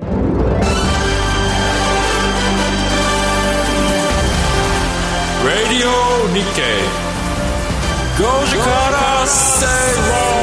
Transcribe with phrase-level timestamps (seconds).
[0.00, 0.08] Radio
[6.32, 6.82] Nikkei.
[8.16, 10.40] 5時から正論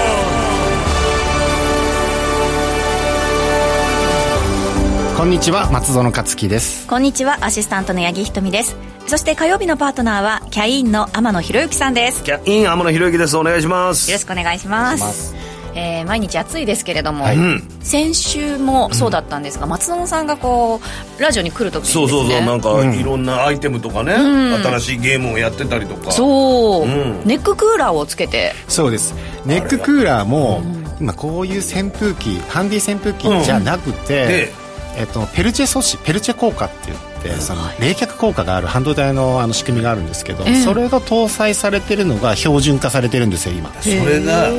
[5.18, 8.76] こんにちは松園克樹ですこんにちはアシスタントの八木ひとみです
[9.08, 17.38] そして火曜日のパートナーはキャインの天野博之さんですキャイン天野博之ですお願いしますよろしくお願いしますえー、毎日暑いですけれども、はい。
[17.82, 20.80] 先週もそうだったんですが、松園さんがこ
[21.18, 26.12] うラジオに来る時にね、そうそうそうなんかいろんなアイテムとかね、新しいゲームをやってたりとか。
[26.12, 27.22] そう、うん。
[27.26, 28.54] ネッククーラーをつけて。
[28.68, 29.14] そうです。
[29.46, 30.62] ネッククーラーも
[31.00, 34.54] 今こういう扇風機ハンディ扇風機じゃなくて、で
[34.96, 40.62] えっと、ペルチェ素子ペルチェ効果って言ってその冷却効果がある半導体のあの仕組みがあるんですけど、ええ。
[40.62, 43.74] それが搭載されてるのが標準化されてるんですよ今。
[43.82, 44.50] それが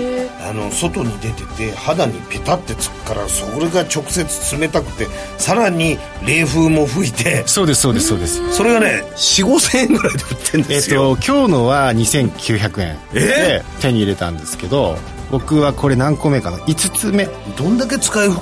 [0.47, 5.07] あの外に出てて肌にペタってつくからそれが直接冷たくて
[5.39, 8.53] さらに冷風も吹いてそうですそうですそうです。
[8.53, 14.99] それがね4 5千円ぐらいで売ってんえっですよ、と今日のは2900円で手に入れたんですけど
[15.31, 17.27] 僕はこれ何個目かな？5つ目。
[17.57, 18.35] どんだけ使いこ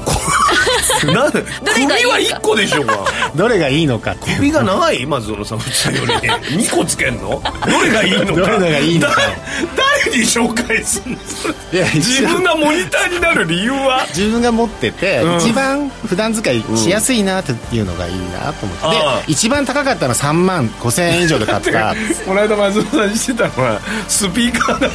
[1.07, 2.99] な首は1個でしょうが
[3.35, 7.43] どれがいいのかって首が長い松園さん普通より2個つけんの？
[7.67, 8.33] どれがいいのか。
[8.35, 9.17] どれがいいのか。
[9.17, 9.23] だ
[10.05, 11.19] 誰に紹介すんの？
[11.27, 14.05] それいや自分がモニターになる理由は？
[14.09, 15.37] 自分が持ってて、うん。
[15.39, 21.95] 一番普段使いしやすいなっていうのがいいなと思って、で一番高かったのは3万5000円以上で買った。
[22.27, 24.89] この間松尾さんしてたのはスピーカーが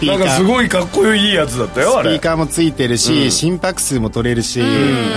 [0.00, 4.60] てなんかすごいかっこいいやつだったよあスピれーカーもついてるし、心拍数も取れるし、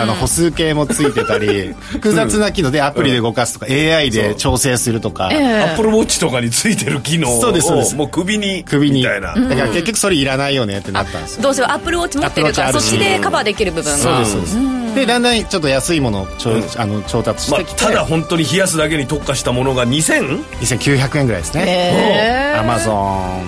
[0.02, 7.96] あの歩数計もついてたり複雑な機能でアプリで動かすとか、AI で調整するとか、アップルウォッチとかについてる機能をそうですそうです。
[7.96, 9.00] もう首に首に。
[9.00, 11.44] みたいな、だから結局それいらないよねってなったんですよ。
[11.44, 13.98] どうせアップルウォッチ持ってるからそっちでカバーできる部分が。
[13.98, 17.66] そうですそうです、でだんだんちょっと安いものを調,、あの調達しまあて。
[17.66, 20.44] きて、ただ本当に冷やすだけに特化したものが 2000?
[20.62, 22.56] 2900円ぐらいですね。
[22.58, 22.92] アマゾ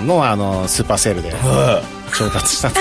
[0.03, 1.33] ンのあのスーパーセールで
[2.15, 2.71] 調達した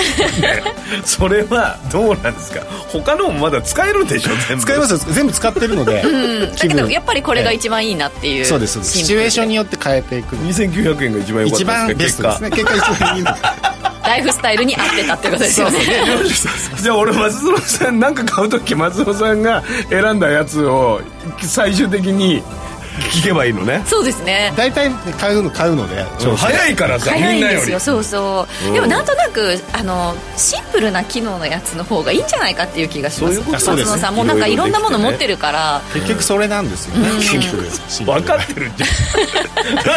[1.05, 2.61] それはどうなんですか？
[2.91, 4.63] 他のもまだ使えるんでしょ全部。
[4.63, 4.97] 使いますよ。
[5.13, 8.97] 全部使ってるので、だけどやっぱりこれが一番いいなっていうそうですそうです。
[8.99, 10.35] シチュエーションによって変えていく。
[10.35, 12.63] 2900円が一番良かった一番ベですかストですね。
[12.63, 13.31] 結果一番いいの
[14.03, 15.79] ライフスタイルに合ってたってことですよね。
[16.81, 20.99] じゃあ俺松園さんなんか買う時松園さんが選んだやつを
[21.41, 22.41] 最終的に
[23.11, 23.81] 聞けばいいのね。
[23.85, 24.53] そうですね。
[24.57, 26.03] 大体買うの買うので
[26.37, 27.33] 早いからさみんなよ。
[27.35, 28.73] り早いんですよそうそう。
[28.73, 33.35] でもなんとなくあのシンプルな機能のやつの方がいいんじゃないかっていう気がします。
[33.35, 35.81] そういうことそうです松野さんもうなんかいろんなもの持ってるから。
[35.93, 37.09] 結局それなんですよね。
[38.05, 38.87] 分かってるじゃ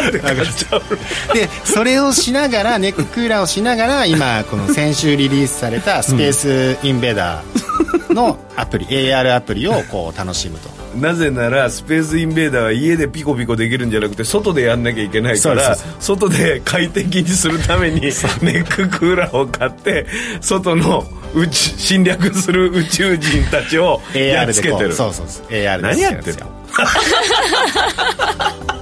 [0.00, 0.04] ん。
[0.04, 0.83] な んで買っちゃう
[1.28, 7.64] のでそれをしながらネッククーラーをしながら今この先週リリースされたスペースインベーダー
[8.11, 10.69] のアプリ AR アプリをこう楽しむと。
[10.97, 20.07] なぜならスペースインベーダーは家でピコピコできるんじゃなくて外でやんなきゃいけないから外で快適にするためにネッククーラーを買って
[20.41, 24.95] 外の宇宙侵略する宇宙人たちをやっ AR つけてる。
[24.95, 26.47] そうそうそう AR で何やってんの？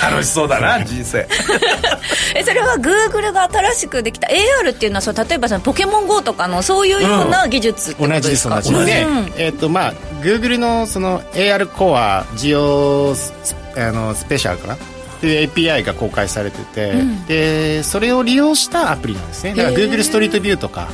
[0.00, 1.26] 楽しそうだな人生。
[2.34, 9.36] えそれはグーグルが新しくできた AR っていうのはそう例えばそのポケモン GO とかのそういうような技術ってこ同じとでか、ですす同じです。
[9.36, 13.32] で、えっ、とまあ Google のその AR コアジオス
[13.76, 14.74] あのスペシャルかな？
[14.74, 14.76] っ
[15.20, 16.94] ていう API が公開されてて、
[17.26, 19.54] でそれを利用したアプリなんですね。
[19.54, 20.28] だから Google ストリー。
[20.30, 20.88] トビューとか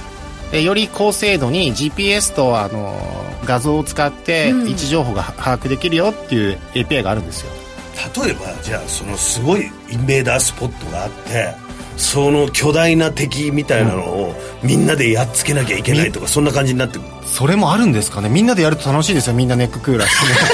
[0.51, 2.97] でより高精度に GPS とあの
[3.45, 7.64] 画像を使って位置情報が把握できるよっていう API があるんですよ
[7.95, 11.55] 例えばじゃあそのすごいインベーダースポットがあって
[11.97, 17.09] その巨大な敵みたいなのをみんなでやっつけなきゃいけないとかそんな感じになってくる。
[17.25, 18.29] それもあるんですかね。
[18.29, 19.35] みんなでやると楽しいですよ。
[19.35, 20.51] みんなネッククーラーしてね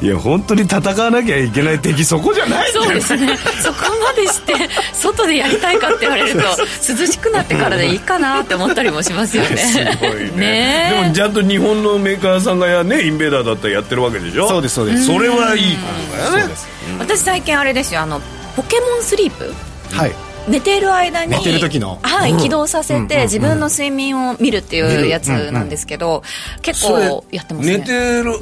[0.00, 3.36] いや本当に戦わなきゃいけない敵そこじゃないそうですね。
[3.62, 4.54] そこまでして
[4.92, 9.56] 外でやりたいかって言われると涼しくなってからでいいかなって思ったりもしますよね。
[9.56, 10.30] すごいね。
[10.36, 10.90] ね。
[10.98, 14.48] えでもちゃんと日本のメーカーさんがやねインベーダーだったらやってるわけでしょ？
[14.48, 15.06] そうですそうです。
[15.06, 16.54] それはいいことだよね
[16.98, 18.20] 私最近あれですよあの
[18.56, 19.52] ポケモンスリープ。
[19.96, 20.12] はい
[20.48, 21.98] 寝てる間に寝てる時の？
[22.02, 26.22] はい、起動させて、自分の睡眠を見るっていうやつなんですけど、
[26.62, 27.78] 結構やってますね。
[27.78, 28.32] 寝てる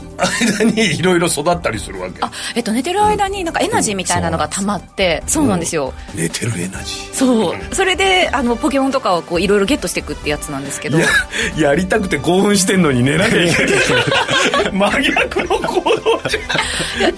[0.63, 2.19] 間にいろいろ育ったりするわけ？
[2.23, 5.93] あえっと寝てる間になんかエナジーみたいなのが溜まってそうなんですよ。
[6.15, 10.99] 寝てるエナジそうそれであのポケモンとかをこういろいろゲットしていくってやつなんですけど。
[10.99, 11.01] ー
[11.61, 13.75] ややりたくて興奮してんのに寝なきゃいけない。
[14.73, 17.13] 真逆の行動じゃんう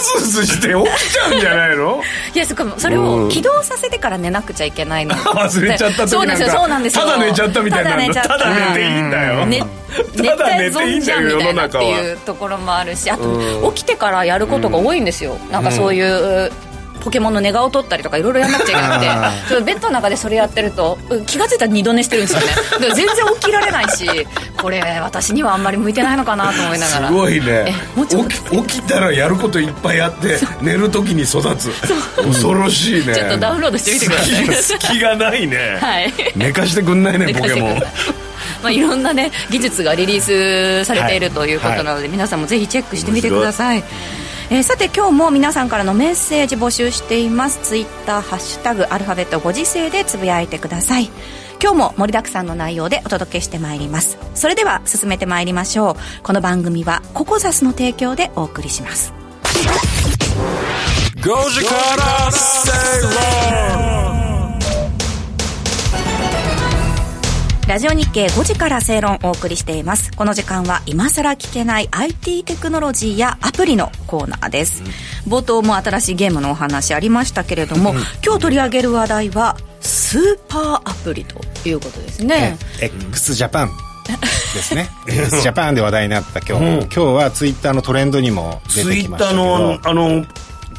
[0.00, 2.02] ずうずして起きちゃうんじゃないの？
[2.34, 5.14] いやそっかそれを起動させてから寝寝なくちゃいけないの。
[5.34, 7.04] 忘れちゃった時そうなんですよそうなんですよ。
[7.06, 7.90] ただ寝ちゃったみたいな。
[7.90, 8.28] ただ寝ちゃった。
[8.28, 9.62] ただ寝ていいんだよ、ね
[10.16, 11.84] ただ寝ていいんだよ世の中は。
[11.84, 16.52] ていうところもあるしあと起きてからやることが多いんですよ、なんかそういう
[17.08, 19.64] ポケモンの寝顔を取ったりとかいろいろやんなくちゃいけなくて。
[19.64, 22.46] ベッドの中でそれやってるとうん気が付いたら二度寝してるんですよね。
[22.94, 23.06] 全然
[23.40, 24.06] 起きられないし
[24.60, 27.08] これ私にはあんまり向いてないのかなと思いながら。
[27.08, 27.72] すごいね。
[28.68, 31.70] 起きたらやることいっぱいあって寝る時に育つ。
[32.22, 33.14] 恐ろしいね。
[33.14, 34.62] ちょっとダウンロードしてみてください。
[34.62, 36.12] 隙隙がないね、はい。
[36.36, 37.82] 寝かしてくんないねポケモン。
[38.62, 43.84] まあ、いろんなね技術がリリースされているということなので、皆さんもぜひチェックしてみてください
[44.50, 47.58] えーさて今日も皆さんからのメッセージ募集しています。
[47.62, 51.10] ツイッターハッシュタグアルファベットご時世でつぶやいてください。
[51.62, 54.16] 今日も盛りだくさんの内容でお届けしてまいります。
[54.34, 56.22] それでは進めてまいりましょう。
[56.22, 59.12] この番組はココザスの提供でお送りします。
[61.16, 62.72] 5時から正
[63.92, 63.97] 論
[67.68, 70.10] ラジオ日経5時から正論をお送りしています。
[70.12, 74.82] この時間は今さら聞けない IT テクノロジーやアプリのコーナーです、
[75.28, 77.92] 冒頭も新しいゲームのお話ありましたけれども、
[78.24, 81.38] 今日取り上げる話題はスーパーアプリと
[81.68, 83.70] いうことですね、x ジャパン。
[84.08, 84.88] ですね。
[85.06, 89.44] x ジャパンで話題になった今日、今日はツイッターのトレンドにも出ツイッターてきましたけど。
[89.44, 90.26] のあの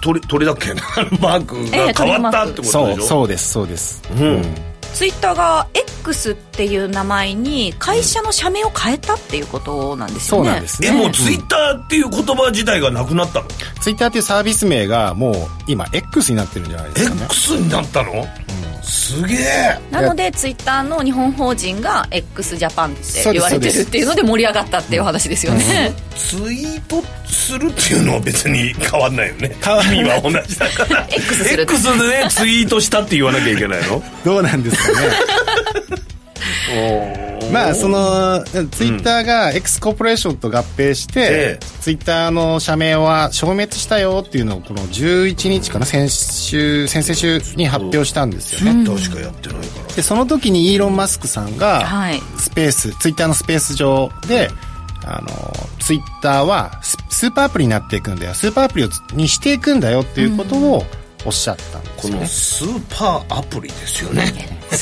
[0.01, 0.74] 鳥鳥だっけ
[1.19, 10.45] マークええが変わったってことでしょ、そうそうですそうです、うんツイッターが X っていう名前に会社の社名を変えたっていうことなんですよね。
[10.45, 13.47] そうなんですえもうツイッターっていう言葉自体がなくなったの、
[13.81, 15.36] ツイッターっていうサービス名がもう
[15.68, 17.21] 今 X になってるんじゃないですかね。
[17.25, 18.27] X になったの、
[18.83, 19.80] すげえ。
[19.91, 29.56] なのでツイッターの日本法人が x ジャパンって言われてるっていうので盛り上がったっていう話ですよね、ツイートするっていうのは別に変わんないよね。
[29.94, 31.07] 意味は同じだから。
[31.12, 34.03] X する X でねツイートしたって言わなきゃいけないの？
[34.25, 34.88] どうなんですか？
[34.94, 36.00] ね。
[37.51, 41.65] まあそのツイッターが X コーポレーションと合併して、ええ。
[41.81, 49.95] ツイッターの社名は消滅したよっていうのをこの11日かな先週先々週に発表したんですよね、確かやってないから。
[49.95, 52.21] でその時にイーロン・マスクさんがはい。
[52.38, 54.51] スペース、ツイッターのスペース上で
[55.06, 58.33] あのツイッターはススーパーアプリになっていくんだよ。
[58.33, 60.86] スーパーアプリをにしていくんだよっていうことを
[61.25, 64.60] おっしゃったんですよね、このスーパーアプリですよね。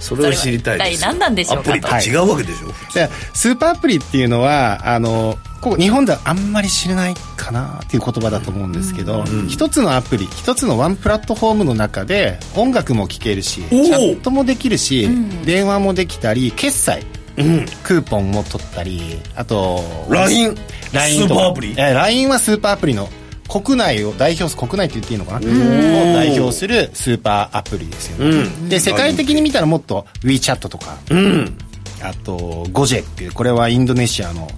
[0.00, 1.02] それを知りたいです。
[1.02, 1.70] 何なんでしょうかと。
[1.70, 15.06] アプリと違うわけでしょ、でスーパーアプリっていうのはあのここ日本ではあんまり知れないかなっていう言葉だと思うんですけど、一つのアプリ一つのワンプラットフォームの中で音楽も聴けるしチャットもできるし、
[15.44, 17.04] 電話もできたり決済
[17.36, 17.66] うん。
[17.84, 21.74] クーポンも取ったりあと LINE スーパーアプリ？
[21.76, 23.08] え LINE はスーパーアプリの
[23.50, 25.38] 国内を代表す国内って言っていいのかな？
[25.38, 25.42] を
[26.14, 28.68] 代表するスーパーアプリですよね、うん。
[28.68, 31.58] で世界的に見たらもっと WeChat とかうん。
[32.02, 34.48] あとゴジェックこれはインドネシアの、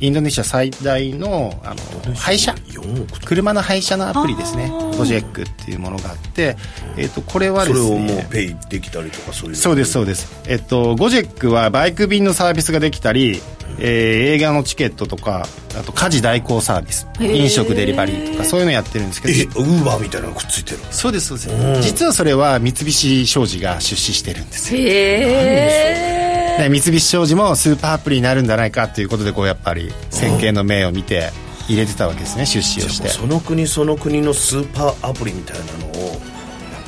[0.00, 1.74] インドネシア最大のあ
[2.08, 2.52] の配車。
[2.52, 3.26] 4億と。
[3.26, 4.70] 車の配車のアプリですね。
[4.96, 6.56] ゴジェックっていうものがあって、
[6.96, 10.30] えっとこれはそですれをもうねペイできたりとかそういうそうですそうです。
[10.48, 13.40] えっとゴジェックはバイク便のサービスができたり、
[13.78, 15.46] えー映画のチケットとか
[15.78, 17.06] あと家事代行サービス。
[17.20, 21.82] 飲食デリバリーとかそういうのやってるんですけえどウーバーみたいなのくっついてるそうですそうです。
[21.82, 24.80] 実はそれは三菱商事が出資してるんですよ。
[24.80, 26.15] へえで
[26.58, 31.30] 三菱商事もスーパーアプリになるんじゃないかということでこうやっぱり先見の明を見て
[31.68, 33.08] 入れてたわけですね出資をして。
[33.08, 36.18] その国その国のスーパーアプリみたいなのをやっ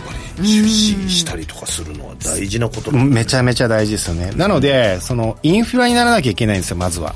[0.07, 4.31] ぱり出資したりとかするのは大事なことだめちゃめちゃ大事ですよね。
[4.33, 7.15] なのでそのインフラにならなきゃいけないんですよまずは、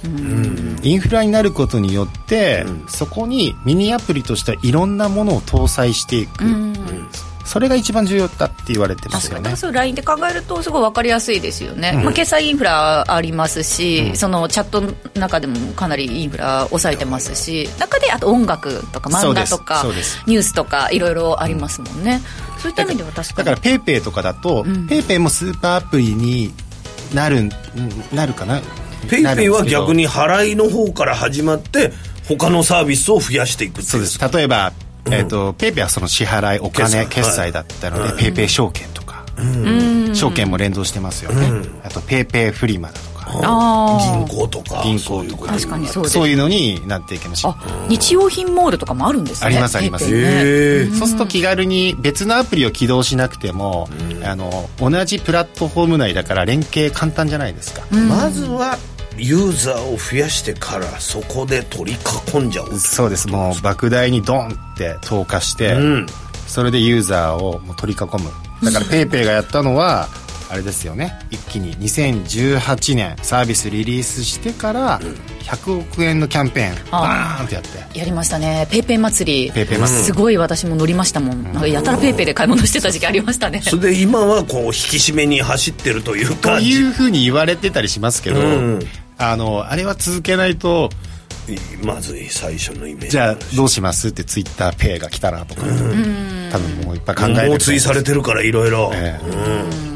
[0.83, 6.45] インフラになることによって、そこにミニアプリとしてはいろんなものを搭載していく、
[7.45, 9.35] それが一番重要だって言われてますよね。
[9.37, 9.57] 確かに。
[9.57, 19.85] そう LINE で考えるとすごい分かりやすいですよね、まあ、決済インフラありますし、そのチャットの中でもかなりインフラ抑えてますし中であと音楽とか漫画とか
[20.27, 22.21] ニュースとかいろいろありますもんね、
[22.59, 23.47] そういった意味では確かに。
[23.47, 26.53] だからペイペイとかだと、ペイペイもスーパーアプリに
[27.15, 27.51] なるん
[28.13, 28.61] なるかな？
[29.11, 31.93] ペイペイは逆にに払いの方から始まって
[32.29, 34.19] 他のサービスを増やしていくっていそうです。
[34.19, 34.73] 例えば、
[35.07, 37.53] えーとペイペイはその支払いお金決済。
[37.53, 39.25] だったので、ペイペイ証券とか、
[40.15, 43.13] 証券も連動してますよね、あとペイペイフリマだとか。
[43.45, 44.83] あ銀行とか。
[44.85, 45.59] 銀そういうこと行とか。
[45.59, 47.53] 確かにそうですそういうのになっていきましょう。
[47.53, 50.07] あ日用品モールとかもあるんですねありますあります。
[50.07, 50.33] ペイペイねへ
[50.87, 53.89] えそうすると気軽に別のアプリを起動しなくても、
[54.25, 58.79] あの同じプラットフォーム内だから連携簡単じゃないですか、まずは
[59.19, 61.99] ユーザーを増やしてからそこで取り
[62.35, 62.79] 囲んじゃおう。
[62.79, 63.29] そうです。
[63.29, 66.07] もう莫大にドンって投下して、うん。
[66.47, 68.31] それでユーザーをもう取り囲む。
[68.65, 70.09] だから PayPay がやったのは
[70.53, 71.19] あれですよね。
[71.31, 75.01] 一気に2018年サービスリリースしてから
[75.45, 77.99] 100億円のキャンペーンバーンってやって。
[77.99, 78.69] やりましたね。
[78.71, 79.51] ペイペイ祭り。
[79.51, 80.05] ペイペイ祭り。
[80.05, 81.43] すごい私も乗りましたもん。
[81.43, 83.63] なんかやたらペイペイで買い物してた時期ありましたね。
[83.65, 88.81] それで今はこう引き締めに走ってるというとかいうふうに言われてたりしますけど、うん。
[89.17, 90.91] あのあれは続けないと
[91.83, 93.11] まずい最初のイメージ。
[93.13, 98.91] じゃあどうしますってツイッターペイが来たらとか、多分もういっぱい考えてる猛追されてるからいろいろ。
[98.93, 99.92] えだから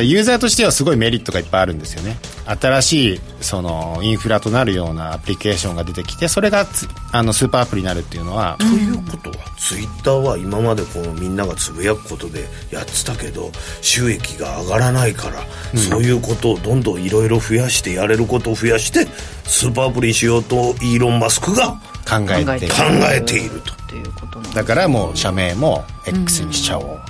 [0.00, 2.16] ユーザーとしてはすごいメリットがいっぱいあるんですよね。
[2.46, 15.42] 新しいそのインフラとなるようなアプリケーションが出てきてそれがつあのスーパーアプリになるっていうのは、ということはツイッターは今までこうみんながつぶやくことでやってたけど収益が上がらないから、
[15.78, 19.06] そういうことをどんどんいろいろ増やしてやれることを増やして
[19.44, 22.76] スーパーアプリにしようとイーロン・マスクが考えて考
[23.14, 23.74] えていると。
[23.88, 27.00] ということなんだからもう社名も X にしちゃおう、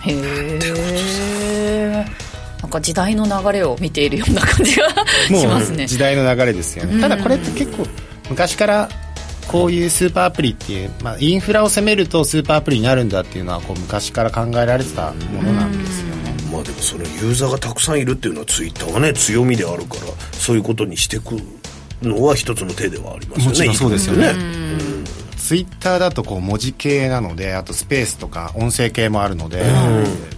[0.00, 2.04] へえ
[2.62, 5.86] なんか時代の流れを見ているような感じがしますね。
[5.86, 7.84] 時代の流れですよね、ただこれって結構
[8.30, 8.88] 昔から
[9.48, 20.02] こういうスーパーアプリっていう、まあ、インフラを攻めるとスーパーアプリになるんだっていうのはこう昔から考えられてたものなんですよね、まあでもそのユーザーがたくさんいるっていうのはツイッターはね強みであるから
[20.32, 21.32] そういうことにしていく
[22.00, 23.48] のは一つの手ではありますよね。
[23.48, 24.32] もちろんそうですよね。
[24.32, 24.38] ね。
[25.36, 29.70] ツイッターだとこう文字系なのであとスペースとか音声系もあるので、えっ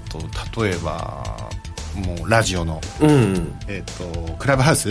[0.09, 1.51] と例えば
[1.95, 3.55] もうラジオの、うん。
[3.69, 4.91] えっとクラブハウス、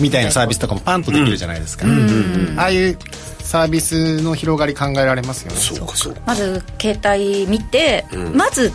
[0.00, 1.86] みたいなサービスとかもパンとできるじゃないですか、
[2.56, 2.98] ああいう
[3.40, 5.58] サービスの広がり考えられますよね。
[5.58, 6.20] そうかそうか。
[6.26, 8.72] まず携帯見て、まず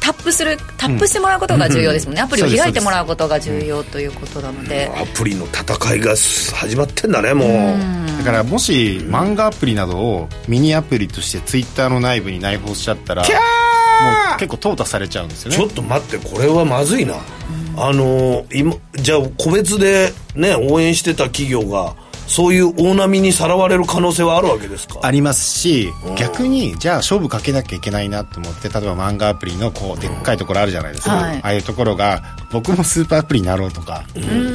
[0.00, 8.18] タップするタップしてもらうことが重要ですもんね、アプリを開いてもらうことが重要ということなので、アプリの戦いが始まってんだねもう。
[8.18, 13.24] だからもし漫画アプリなどをミニアプリとしてツイッターの内部に内包しちゃったら
[14.02, 15.56] もう結構淘汰されちゃうんですよね。
[15.56, 17.14] ちょっと待ってこれはまずいな、
[17.76, 21.94] あの今じゃあ個別でね応援してた企業が
[22.26, 24.98] そういう大波にさらわれる可能性はあるわけですか？
[25.02, 31.36] ありますし逆にじゃあ勝負かけなきゃいけないなと思って例えば漫画アプリのこうでっかいところあるじゃないですか、はい。
[31.36, 34.04] ああいうところが僕もスーパーアプリになろうとか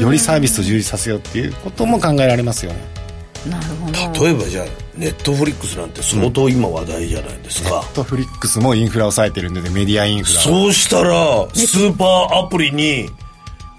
[0.02, 3.01] よりサービスを充実させようっていうことも考えられますよね
[3.50, 4.26] なるほど。
[4.26, 10.44] 例えばじゃあネットフリックスなんて相当今話題じゃないですか、ネットフリックスもインフラを抑えてるんでメディアインフラを。
[10.44, 13.10] そうしたらスーパーアプリに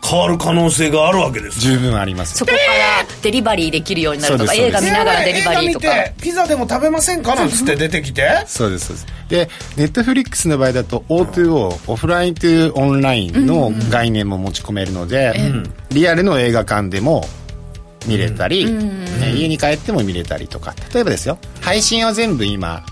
[0.04, 2.38] 変わる可能性があるわけです十分あります。
[2.38, 5.87] そこからデリバリーできるようになるとか、映画見ながらデリバリーとか。
[5.87, 8.28] 映画見てピザでも食べませんかなんつって出てきて。
[8.47, 9.07] そうですそうです。
[9.28, 15.35] でネットフリックスの場合だと O2O オフラインというオンラインの概念も持ち込めるので、
[15.90, 17.25] リアルの映画館でも
[18.06, 20.75] 見れたり、ね家に帰っても見れたりとか。
[20.92, 21.38] 例えばですよ。
[21.61, 22.85] 配信は全部今、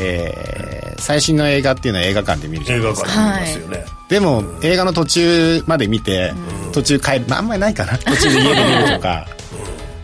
[0.00, 3.08] えー最新の映画っていうのは映画館で見るじゃ映ないですか。
[3.08, 6.32] 画館で見ますよね、でも映画の途中まで見て、
[6.72, 7.96] 途中帰る、まあ、あんまりないかな。
[7.98, 9.26] 途中で家で見るとか。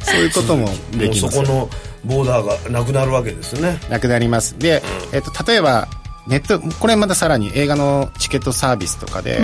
[0.01, 1.71] そういうこともできますそこの
[2.05, 3.79] ボーダーがなくなるわけですね。
[3.89, 4.59] なくなります。
[4.59, 5.89] で、えっと、例えば
[6.27, 9.41] ネットこれまたさらに映画のチケットサービスとかで、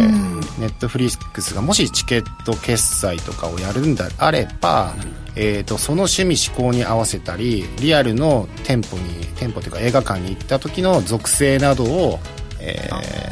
[0.58, 4.94] ネットフリックスがもしチケット決済とかをやるんであれば、
[5.36, 12.18] えー、とその趣味嗜好に合わせたりリアルの店舗に店舗というか映画館に行った時の属性などを、
[12.60, 13.30] えー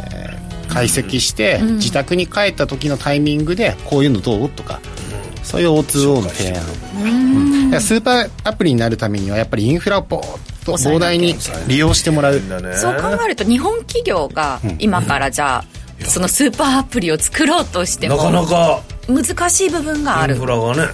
[0.69, 4.51] 解析して、自宅に帰った時のタイミングでこういうのどう？
[4.51, 4.81] とか、
[5.43, 6.63] そういう O2O の提案、
[7.73, 7.81] うん。
[7.81, 11.35] スーパーアプリになるためにはやっぱりインフラをボーッと膨大に
[11.67, 12.41] 利用してもらう。
[12.49, 12.77] だね。
[12.77, 15.65] そう考えると日本企業が今からじゃあ、
[16.07, 20.35] そのスーパーアプリを作ろうとしてなもかなか難しい部分がある。
[20.35, 20.93] インフラがね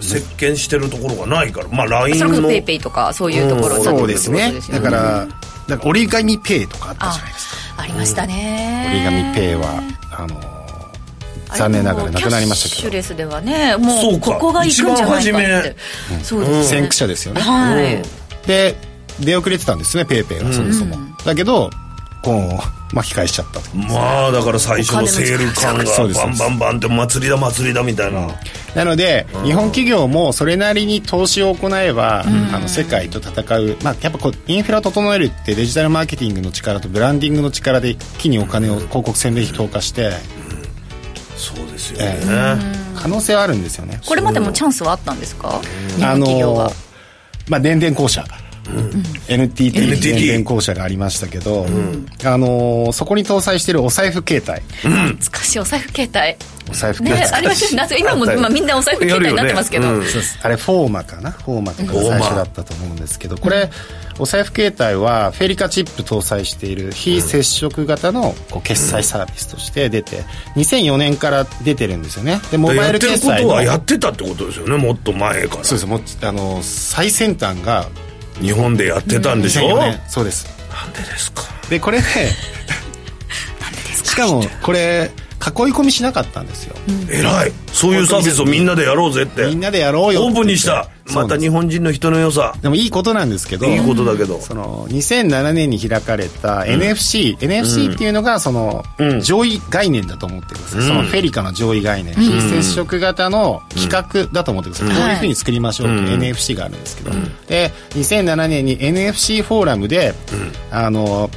[0.00, 1.68] 席巻してるところがないから。
[1.68, 4.78] まあ LINE それこそもペイペイとかそういうところになってくるそうですね。
[4.78, 5.26] だから
[5.68, 7.82] だから折り紙ペイとかあったじゃないですか。
[7.82, 9.82] ありましたね、折り紙ペイは
[10.12, 10.40] あの
[11.54, 12.90] 残念ながらなくなりましたけど。
[12.90, 14.32] キャッシュレスではねもそううか。
[14.32, 15.28] ここが行くんじゃないかって。
[15.28, 15.74] 一番初
[16.24, 18.02] そうです先駆者ですよね、はい、
[18.46, 18.76] で
[19.20, 21.70] 出遅れてたんですねペイペイがそもそも、だけど
[22.22, 22.32] こ
[22.92, 23.60] う巻き返しちゃった。
[23.60, 28.28] とまあだから最初のセール感がそうですバンバンバンって祭りだ祭りだみたいな、
[28.74, 40.10] なので、日本企業もそれなりに投資を行えば、あの世界と戦う、まあ、やっぱこうインフラを整えるってデジタルマーケティングの力とブランディングの力で一気にお金を広告宣伝費投下して、
[41.36, 42.56] そうですよね、え
[42.96, 44.00] 可能性はあるんですよね。
[44.04, 45.60] これまでもチャンスはあったんですか？
[45.96, 46.64] 日あ本企業は。
[46.64, 46.70] の
[47.48, 48.24] まあ電電公社、
[49.28, 51.66] NTT NTT 電電公社がありましたけど、
[52.24, 54.60] あのそこに搭載してるお財布携帯。
[54.82, 56.36] 懐かしいお財布携帯。
[56.68, 61.30] お財布携帯、ねありました今も、まあ、みんなお財布携帯になってますけど、あれフォーマかな？
[61.30, 63.70] フォーマとかが最初だったと思うんですけどこれ、
[64.18, 70.24] お財布携帯はフェリカチップ搭載している非接触型のこう決済サービスとして出て
[70.56, 72.40] 2004年から出てるんですよね。
[72.50, 74.76] でモバイルやってる決済のことはやってたってことですよね。
[74.76, 75.64] もっと前から。
[75.64, 75.86] そうです。
[75.86, 77.88] もうあの最先端が
[78.40, 80.00] 日本でやってたんでしょ？2004なん年。
[80.08, 80.46] そうです。
[80.94, 81.42] でですか？
[81.68, 82.04] でこれで
[84.04, 86.74] しかもこれ囲い込みしなかったんですよ、
[87.10, 87.52] 偉い。
[87.72, 89.46] そういうサービスをみんなでやろうぜって。
[89.46, 90.28] みんなでやろうよって。
[90.28, 92.54] オープンにしたまた日本人の人の良さ。
[92.62, 94.40] でもいいことなんですけどいいことだけど。
[94.40, 99.20] その2007年に開かれた NFC、NFC っていうのがそのうん。
[99.20, 107.10] 上位概念だと思ってください、そのフェリカの上位概念、非接触型の企画だと思ってください、こういうふうに作りましょうっていう NFC があるんですけど、
[107.48, 110.14] で2007年に NFC フォーラムで、
[110.70, 111.30] あの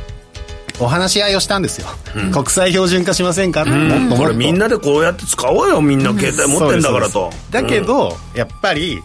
[0.80, 1.88] お話し合いをしたんですよ、
[2.32, 3.62] 国際標準化しませんか？
[3.62, 5.82] って、もっともっことれみんなでこうやって使おうよ。
[5.82, 7.32] みんな携帯持ってんだからと。
[7.52, 9.02] だけど、やっぱり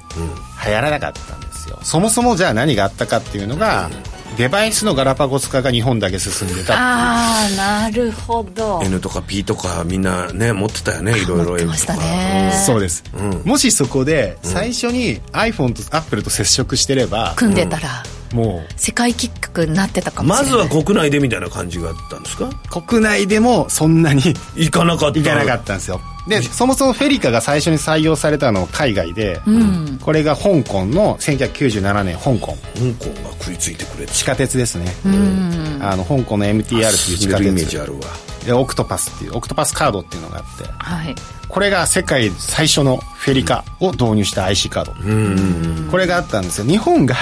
[0.66, 1.78] 流行らなかったんですよ。
[1.82, 3.90] そもそもじゃあ何があったかっていうのが、
[4.36, 8.80] デバイスのガラパゴス化が日本だけ進んでたああなるほど。
[8.82, 12.52] N とか P とかみんなね持ってたよねいろいろ持ってましたね。
[12.66, 13.04] そうです、
[13.44, 18.02] もしそこで最初に iPhone と Apple と接触してれば、組んでたら
[18.34, 20.68] も世界キックになってたかもしまれない。
[20.68, 22.50] ずは国内でみたいな感じがあったんですか？
[22.50, 24.22] う国内でもそんなに
[24.56, 25.20] 行かなかった。
[25.20, 26.00] いかなかったんですよ。
[26.26, 29.98] でそもそもフェリカが最初に採用されたのは海外で、うん。
[30.02, 32.38] これが香港の1997年香港。
[32.38, 32.56] 香
[32.98, 35.78] 港が食いついてくれて地下鉄ですね、うん。
[35.82, 38.00] あの香港の MTR っていう地下進んでるイメー鉄ジあるわ。
[38.44, 40.64] でオクトパスっていうオクトパスカードっていうのがあって。
[40.64, 41.14] はい。
[41.48, 46.66] これが世界最初のフェリカを導入した IC カード、これがあったんですよ。
[46.66, 47.14] 日本が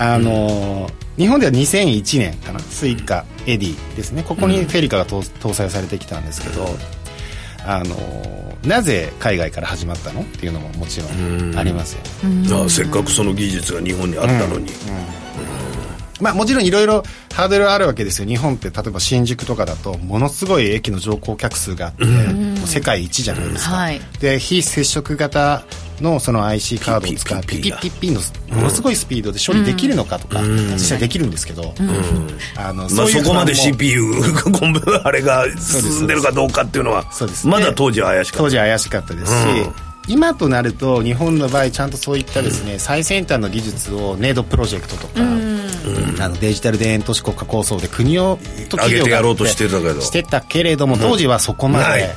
[0.00, 4.22] あのー日本では2001年かなスイカエディですね。
[4.22, 6.66] ここにフェリカが搭搭載されてきたんですけど、
[7.66, 12.28] あのーなぜ海外から始まったのっていうのももちろんありますよ。
[12.28, 14.70] ね、せっかくその技術が日本にあったのに
[16.20, 18.28] まあ、もちろんいろいろハードルはあるわけですよ。
[18.28, 22.04] 日本って例えば新宿とかだとものすごい駅の乗降客数があって、
[22.66, 24.00] 世界一じゃないですか、はい。
[24.20, 25.64] で非接触型
[26.00, 28.20] のその IC カードを使ってピッピッピッピの
[28.56, 31.74] ものすごいスピードで処理できるのかとか、実際できるんですけど、
[32.56, 34.02] あのそこまで CPU
[34.52, 37.04] コンビあれが進んでるかどうかっていうのは
[37.44, 45.20] まだ当時は怪しかった当時は怪しかったですし、うん今となると日本の場合ちゃんとそういったですね、最先端の技術をネードプロジェクトとか、
[46.24, 52.14] あのデジタル田園都市国家構想で国をと企業が上げてやろうとしてたけどしてたけれども当時はそこまで、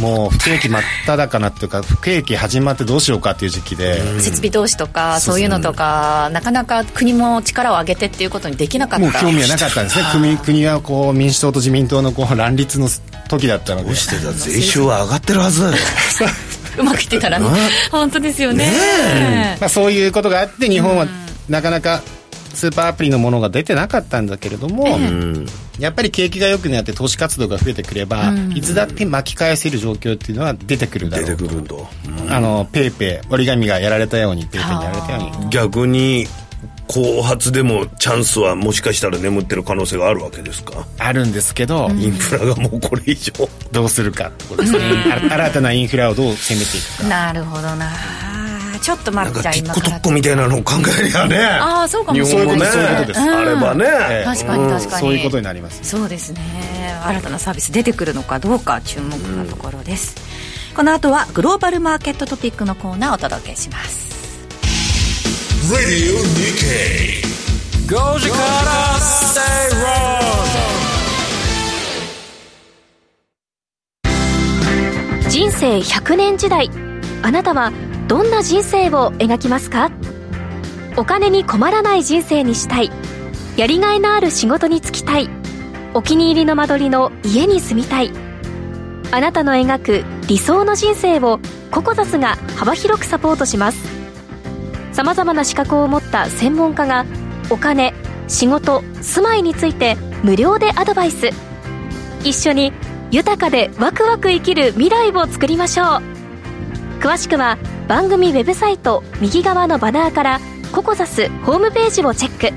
[0.00, 10.04] もう不景気真っ只中っていうか不景気始まってどうしようかっていう時期で、設備投資とかそういうのとかなかなか国も力を上げてっていうことにできなかったもう興味はなかったんですね。
[10.12, 12.88] 国国がこう民主党と自民党のこう乱立の
[13.28, 13.86] 時だったので。
[13.88, 15.76] どうしてだ税収は上がってるはずだよ
[16.78, 17.46] うまくいってたらね。
[17.90, 19.56] 本当ですよね。
[19.60, 21.06] まあ、そういうことがあって日本は
[21.48, 22.02] なかなか
[22.54, 24.98] スーパーアプリのものが出てなかったんだけれども、
[25.78, 31.42] やっぱり景気が良くなって投資活動が増えてくれば、いつだって巻き返せる状況っていうのは出てくるだ出ろうと。
[31.44, 31.86] てくるんと
[32.30, 35.50] あのペイペイ折り紙がやられたようにペイペイにやられたように。
[35.50, 36.26] 逆に
[36.88, 40.86] 後発でもチャンスはもしかしたら眠ってる可能性があるわけですか？
[40.98, 43.32] あるんですけど、インフラがもうこれ以上。
[43.70, 44.80] どうするかってことですね
[45.30, 47.08] あ新たなインフラをどう攻めていくか。
[47.08, 47.92] なるほどな。
[48.80, 50.72] ちょっと待っちゃ今から TikTok みたいなのを考
[51.02, 51.44] えりゃね。
[51.44, 52.56] ああそうかもしれない。
[52.56, 52.70] 日本もね。
[52.70, 53.20] そういうことです。
[53.20, 54.24] あればね、ええ。
[54.24, 55.00] 確かに確かに。
[55.00, 56.40] そういうことになりますそうですね。
[57.04, 60.16] 新たなサービス出てくるのかどうか注目なところです、
[60.74, 64.07] この後はグローバルマーケットトピックのコーナーをお届けします
[65.70, 67.20] Radio Nikkei.
[67.86, 70.08] Goji Kara Stay Wrong.
[75.28, 76.70] 人生100年時代。
[77.22, 77.70] あなたは
[78.06, 79.90] どんな人生を描きますか？
[80.96, 82.90] お金に困らない人生にしたい。
[83.58, 85.28] やりがいのある仕事に就きたい。
[85.92, 88.10] お気に入りの間取りの家に住みたい。
[89.10, 93.97] あなたの描く理想の人生をココザスが幅広くサポートします。
[94.98, 97.06] さまざまな資格を持った専門家が
[97.50, 97.94] お金
[98.26, 101.30] 仕事住まいについて無料でアドバイス。
[102.24, 102.72] 一緒に
[103.12, 105.86] 豊かでワクワク生きる未来を作りましょう。
[106.98, 110.40] 詳しくは番組ウェブサイト右側のバナーから
[110.72, 112.52] ココザスホームページをチェック。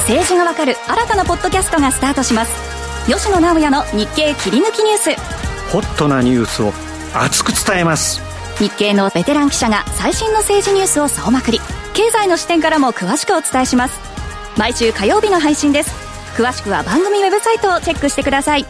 [0.00, 2.52] 政治がわかる新たなポッドキャストがスタートします。
[3.10, 5.72] 吉野直也の日経切り抜きニュース。
[5.72, 6.74] ホットなニュースを
[7.14, 8.25] 熱く伝えます
[8.58, 11.60] 日経のベテラン記者が最新の政治ニュースを総まくり。
[11.94, 13.98] 経済の視点からも詳しくお伝えします。
[14.56, 16.06] 毎週火曜日の配信です。
[16.36, 18.66] 詳しくは番組ウェブサイトをチェックしてください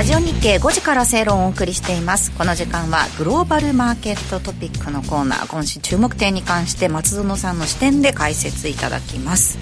[0.00, 2.32] ラジオ日経5時から正論をお送りしています。
[2.32, 9.58] この時間はグローバルマーケットトピックのコーナー今週注目点に関して松園さんの視点で解説いただきます。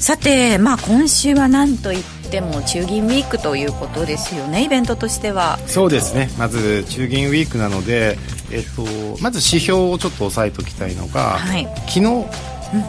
[0.00, 4.64] さてまあ今週は何といっても中銀ウィークということですよね。
[4.64, 5.56] イベントとしては。
[5.68, 6.30] そうですね。
[6.36, 8.18] まず中銀ウィークなので、
[8.50, 8.82] えっと、
[9.22, 11.68] まず指標をちょっと押さえておきたいのが、はい。
[11.86, 12.26] 昨日、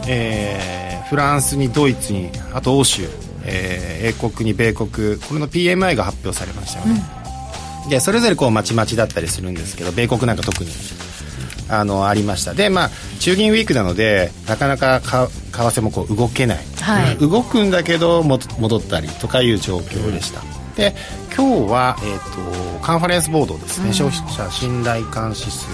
[0.08, 3.06] えーフランスにドイツにあと欧州、
[3.44, 7.02] えー英国に米国これの PMI が発表されましたよね、
[7.88, 10.70] でそれぞれこうまちまちだったりするんですけど米国なんか特に
[11.68, 12.52] あのありました。
[12.52, 17.16] でまあ中銀ウィークなのでなかなかか為替もこう動けない、はい。
[17.16, 20.42] 動くんだけども戻ったりとかいう状況でした、
[20.76, 20.94] で
[21.34, 25.66] 今日は、えー、とカンファレンスボードですね、消費者信頼感指数。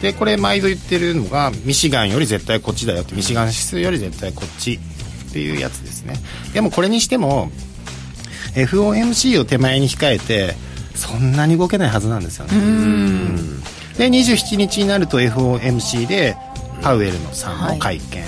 [0.00, 4.80] でこれ毎度言ってるのがミシガンより絶対こっちだよってミシガン指数より絶対こっち
[5.32, 6.14] っていうやつですね。
[6.52, 7.50] でもこれにしても
[8.54, 10.54] FOMC を手前に控えて
[10.94, 12.52] そんなに動けないはずなんですよね。
[13.96, 16.36] で27日になると FOMC で
[16.82, 18.24] パウエルのさんの会見、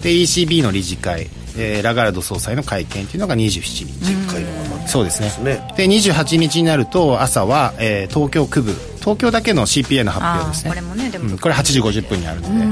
[0.00, 5.30] で ECB の理事会、えーラガルド総裁の会見っていうのが27日、そうですね。
[5.44, 5.74] ね。
[5.76, 8.74] で28日になると朝は、えー東京区部。
[9.00, 10.70] 東京だけの CPA の発表ですね。
[10.70, 11.30] あーこれもねでも。
[11.30, 12.64] うんこれ8時50分にあるので、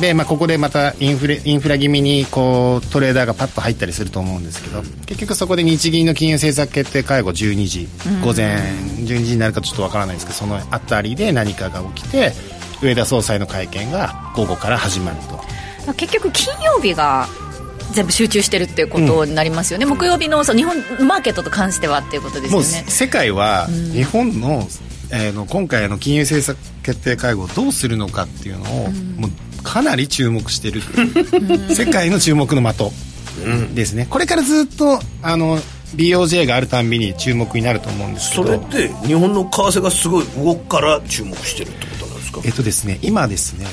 [0.00, 7.88] で、まあ、ここでまたインフレインフラ気味にこうトレーダーがパッと入ったりすると思うんですけど、結局そこで日銀の金融政策決定会合12時、
[8.24, 8.56] 午前
[8.98, 12.32] 12時になるかちょっとわからないですけどそのあたりで何かが起きて
[12.82, 15.92] 上田総裁の会見が午後から始まると。
[15.94, 17.28] 結局金曜日が
[17.92, 20.76] 全部集中してるっていうことになりますよね、木曜日のそう日本
[21.06, 24.66] マーケットと関してはっていうことですもうよね世界は日本の,、
[25.10, 29.30] えーの今回の金融政策決定会合をどうするのかっていうのを、もう
[29.62, 30.80] かなり注目してる
[31.74, 32.92] 世界の注目の的。
[33.74, 34.06] ですね。
[34.10, 35.58] これからずっとあの
[35.96, 39.48] BOJ があるたんびに注目になると思うんですけそどれって日本の為
[39.78, 42.40] 替がすごい動くから注目してるってことなんですか？
[42.44, 43.66] えっとですね今ですね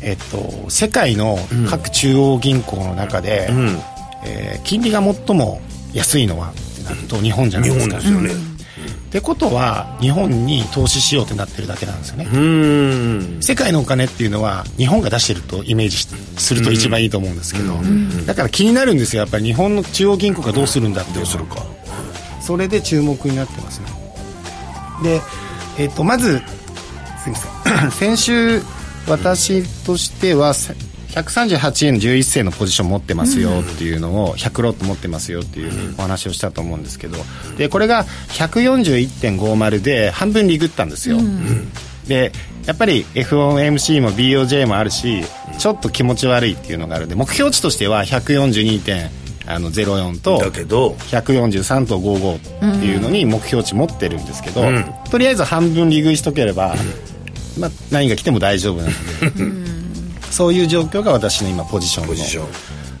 [0.00, 1.38] えっと世界の
[1.68, 3.48] 各中央銀行の中で、
[4.24, 5.60] えー金利が最も
[5.92, 7.94] 安いのはってなると日本じゃない日ですか。
[7.96, 8.51] 本ですよね
[9.12, 13.42] ってことは日本に投資しようってなってるだけなんですよね、うん。
[13.42, 17.74] 世界のお金っていうのは日本が出してるとイメージしすると一番いいと思うんですけど、
[18.24, 19.20] だから気になるんですよ。
[19.20, 21.62] やっぱり日本の中央銀行がどうするんだってどうするか
[22.40, 23.86] それで注目になってますね。
[25.02, 25.20] で、
[25.76, 26.38] えっとまず
[27.22, 27.90] すみません。
[27.92, 28.62] 先週
[29.06, 30.74] 私としてはせ
[31.12, 37.18] 138円11銭のポジション持ってますよっていうのを100ロット持ってますよっていうお話をしたと思うんですけど
[37.58, 41.18] でこれが141.50で半分リグったんですよ、
[42.06, 42.32] で
[42.66, 45.22] やっぱり FOMC も BOJ もあるし
[45.58, 54.94] ちょっと気持ち悪いっていうのがあるんで目標値としては142.04とだけど143と55っていうのに目標値持ってるんですけど、ん。
[55.10, 56.74] とりあえず半分利食いしとければ、
[57.58, 58.94] まあ、何が来ても大丈夫なので
[60.32, 62.48] そういう状況が私の今ポジションの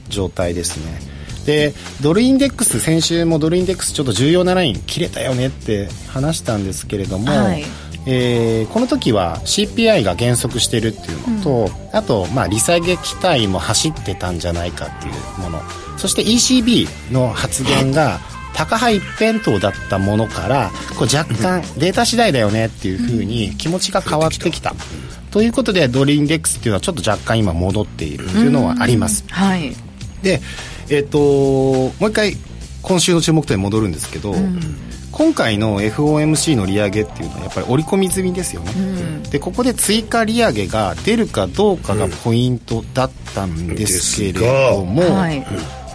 [0.08, 1.00] 状態ですね。
[1.46, 7.64] でドルインデックス先週もドルインデックスちょっと重要なライン切れたよねって話したんですけれども、はい。
[8.06, 15.60] えーこの時は CPI が減速してるっていうのと、あと、まあ、利下げ期待も走ってたんじゃないかっていうもの。
[15.98, 18.18] そして ECB の発言が
[18.54, 24.74] 高派一辺倒だったものからこう若干データ次第だよねっていうふうに気持ちが変わってきた
[25.32, 29.24] ということでドルインデックスっていうのはちょっと若干今戻っているというのはあります。
[29.28, 29.74] はい。
[30.22, 30.40] で
[30.90, 32.36] えっ、ともう一回
[32.82, 34.34] 今週の注目点に戻るんですけど、
[35.10, 38.72] 今回の FOMC の利上げっていうのはやっぱり織り込み済みですよね、
[39.30, 45.46] でここで追加利上げが出るかどうかがポイントだったんですけれども、はい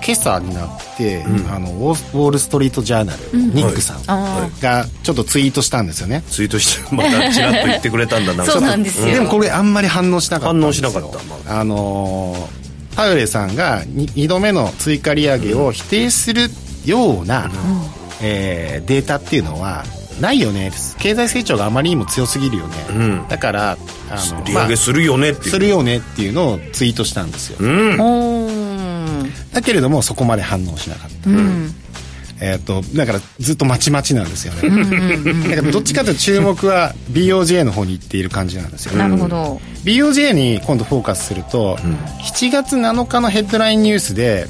[0.07, 6.23] 今朝になって、あのウォーウォール・ストリート・ジャーナル、ニックさんあがちょっとツイートしたんですよね。
[6.29, 8.45] ツイートして またちらっと言ってくれたんだな。
[8.47, 9.13] そうなんですよ。
[9.13, 11.03] でもこれあんまり反応しなかった反応しなかっ
[11.45, 16.49] たあのーパウエルさんが 2, 度目の追加利上げを否定する
[16.83, 17.51] ような、
[18.21, 19.85] えーデータっていうのは
[20.19, 20.71] ないよね。
[20.97, 23.77] 経済成長があまりにも強すぎるよね、んだから
[24.09, 28.46] あの利上げするよねっていう、するよねっていうのをツイートしたんですよ、うん
[29.53, 31.29] だけれどもそこまで反応しなかった、
[32.41, 38.97] えー、とだからずっとまちまちなんですよねだからどっちかというと注目は BOJ の方に行っている感じなんですよ。
[38.97, 39.59] なるほど。
[39.83, 44.47] BOJ に今度フォーカスすると、7月7日のヘッドラインニュースで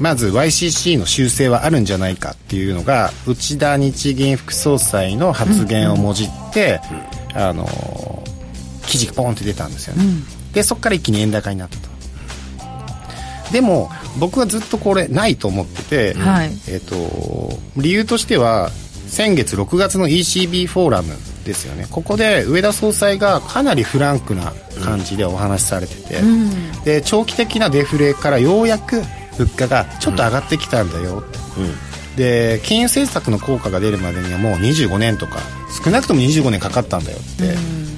[0.00, 6.80] まず YCC の修正はあるんじゃないかっていうのが内田日銀副総裁の発言をもじって、
[7.34, 8.02] あのー
[8.92, 10.04] 記事がポンって出たんですよね、
[10.52, 11.78] でそこから一気に円高になった。
[11.78, 11.81] と
[13.52, 16.50] でも僕はずっとこれないと思ってて、はい。
[16.68, 16.96] えっと
[17.76, 18.70] 理由としては
[19.06, 21.86] 先月6月の ECB フォーラムですよね。
[21.90, 26.20] ここで上田総裁がかなりフランクな感じでお話しされてて、
[26.84, 29.02] で長期的なデフレからようやく
[29.38, 35.40] 物価がちょっと上がってきたんだよって、で金融政策の効果が出るまでにはもう25年とか
[35.84, 37.54] 少なくとも25年かかったんだよって、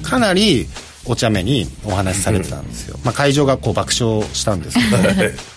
[0.07, 0.67] かなり
[1.05, 5.55] お茶目にお話しされてたんですよ、まあ、会場がこう爆笑したんですけど。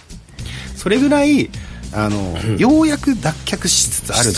[0.76, 1.50] それぐらい
[1.92, 4.32] あの、ようやく脱却しつつある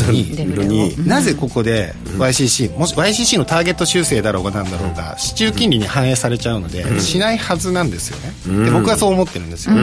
[0.54, 8.18] のになぜここで YCC、もし YCC のターゲット修正だろうがなんだろうが市中金利に反映されちゃうので、しないはずなんですよ
[8.56, 9.74] ね、で僕はそう思ってるんですよ、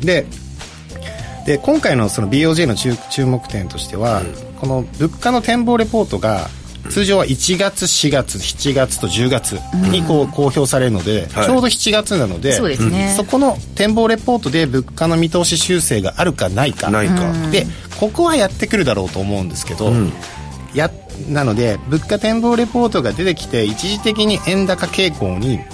[0.00, 0.26] で
[1.46, 4.22] で今回のその BOJ の注注目点としては、
[4.60, 6.50] この物価の展望レポートが
[6.90, 9.52] 通常は1月4月7月と10月
[9.90, 11.46] にこう公表されるので、はい。
[11.46, 13.14] ちょうど7月なのでそうですね。
[13.16, 16.90] そこの展望レポートで物価の見通し修正があるかないか。
[16.90, 17.32] ないか。
[17.50, 17.66] で
[18.00, 19.92] ここはやってくるだろうと思うんですけど、
[20.74, 20.90] や
[21.28, 25.64] なので物価展望レポートが出てきて一時的に円高傾向にな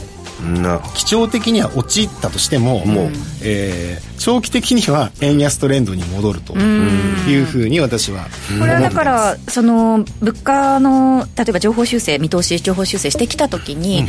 [0.95, 3.11] 基調的には陥ったとしても、もう、
[3.43, 8.27] えー長期的には円安トレンドに戻るというふうに私は
[8.59, 14.07] これはだからその物価の例えば情報修正見通し情報修正してきた時に、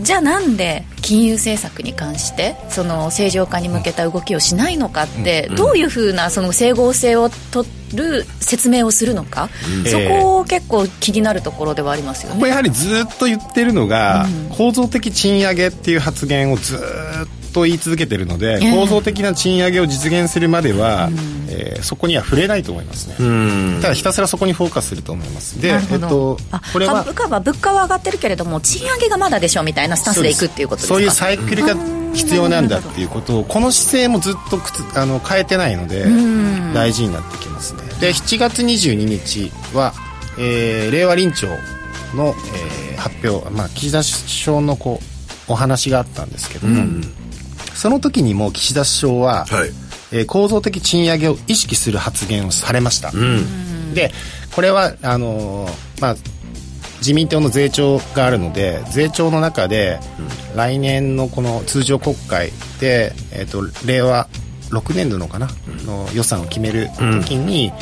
[0.00, 9.48] じゃあなんで金融政策に関してその正常化に向けた動きをしないのかって、どういうふうなその整合性を取る説明をするのか、
[9.86, 12.38] そこ結構気になるところではありますよね。
[12.38, 14.26] これやはりずっと言ってるのが、
[14.56, 16.78] 構造的賃上げっていう発言をずっ
[17.52, 18.72] と言い続けてるので、ええ。
[18.72, 21.10] 構造的な賃上げを実現するまでは、
[21.48, 23.16] えーそこには触れないと思いますね、
[23.82, 25.60] ただひたすらそこにフォーカスすると思います。
[25.60, 30.94] でえっとあこれは株価は物価は上がってるけれども賃上げがまだでしょみたいなスタンスでいくっていうことですか？
[30.94, 31.74] そういうサイクルが
[32.14, 34.60] 必要なんだっていうことをこの姿勢もずっと
[35.00, 36.04] あの変えてないので
[36.72, 37.80] 大事になってきますね。
[38.00, 39.92] で7月22日は、
[40.38, 41.48] えー令和臨調
[42.14, 45.00] の、えー発表、まあ、岸田首相のこ
[45.48, 46.84] うお話があったんですけども、
[47.74, 49.70] その時にも岸田首相は、はい。
[50.12, 53.10] えー構造的賃上げを意識する発言をされました、
[53.94, 54.12] で
[54.54, 56.16] これはあのーまあ
[56.98, 59.98] 自民党の税調があるので税調の中で
[60.54, 64.28] 来年のこの通常国会で、えー、と令和
[64.70, 65.48] 6年度のかな、
[65.84, 66.88] の予算を決める
[67.22, 67.72] 時に、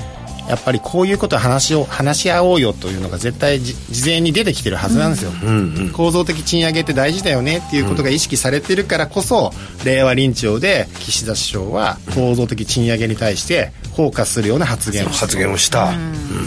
[0.50, 5.30] やっぱりこういうことを話を話し合おうよというのが絶対じ事前に出てきてるはずなんですよ、
[5.92, 9.52] 構造的賃上げって大事だよねっていうことが意識されてるからこそ、
[9.84, 15.26] 令和臨調で岸田首相は構造的賃上げに対してフォーカスするような発言をした。
[15.26, 15.92] 発言をした。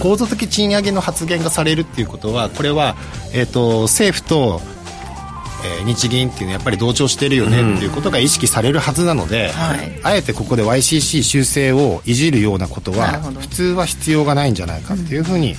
[0.01, 2.97] 構造的賃上げの発言がされるっていうことはこれは、
[3.31, 4.61] えー、と政府と、
[5.63, 9.99] えー日銀っていうのはやっぱり同調してるよねっていうことが意識されるはずなので、はい。
[10.03, 15.55] あえてここで YCC 修正をいじるようなことは普通は必要がないんじゃないかっていうふうに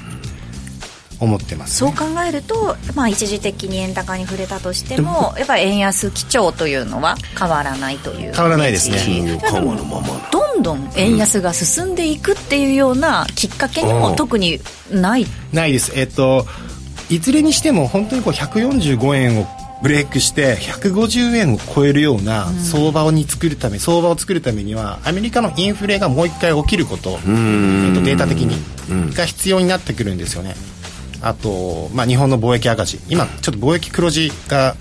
[1.20, 8.98] 思ってます、そう考えると、まあ、一時的に円高に触れたとしてもやっぱり円安基調というのは変わらないという変わらないですね。
[9.04, 15.92] 金融緩和のままどんどん円安が進んでいくっていうようなきっかけにも特にない、ないです。
[15.96, 16.46] えっ、と
[17.10, 19.46] いずれにしても本当にこう145円を
[19.82, 28.56] ブレイクして150円を超えるような相場に作るため、相場を作るためにはアメリカのインフレがもう一回起きること、えっとデータ的に、
[29.14, 30.54] が必要になってくるんですよね。
[31.20, 33.00] あと、まあ、日本の貿易赤字。
[33.08, 34.76] 今ちょっと貿易黒字が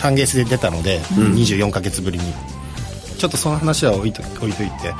[0.00, 2.24] 単月で出たので、24か月ぶりに
[3.18, 4.94] ちょっとその話は置いと置いといて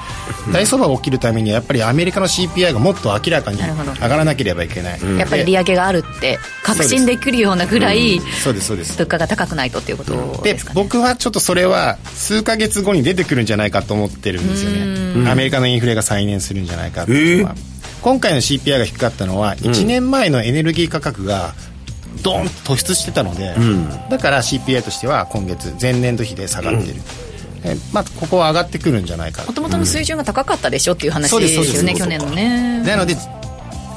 [0.52, 8.96] 大相場が起きるためにはやっぱりアメリカの CPI がもっと明らかに上がらなければいけない、やっぱり利上げがあるって確信できるようなぐらいそうですそうです。
[8.98, 10.82] 物価が高くないとっていうことでですかね。
[10.82, 15.30] 僕はちょっとそれは数ヶ月後に出てくるんじゃないかと思ってるんですよね。
[15.30, 17.54] アメリカのインフレが再燃するんじゃないかっていうのは、
[18.02, 21.54] 今回の CPI が低かったのは1年前のエネルギー価格が
[22.22, 23.54] ドーンと突出してたので、
[24.10, 26.94] だから CPI としては今月前年度比で下がってる、
[27.64, 32.82] えまあ、ここは上がってくるんじゃないかもともとの水準が高かったでしょっていう話でですそうですすよね去年のね。
[32.82, 33.16] なので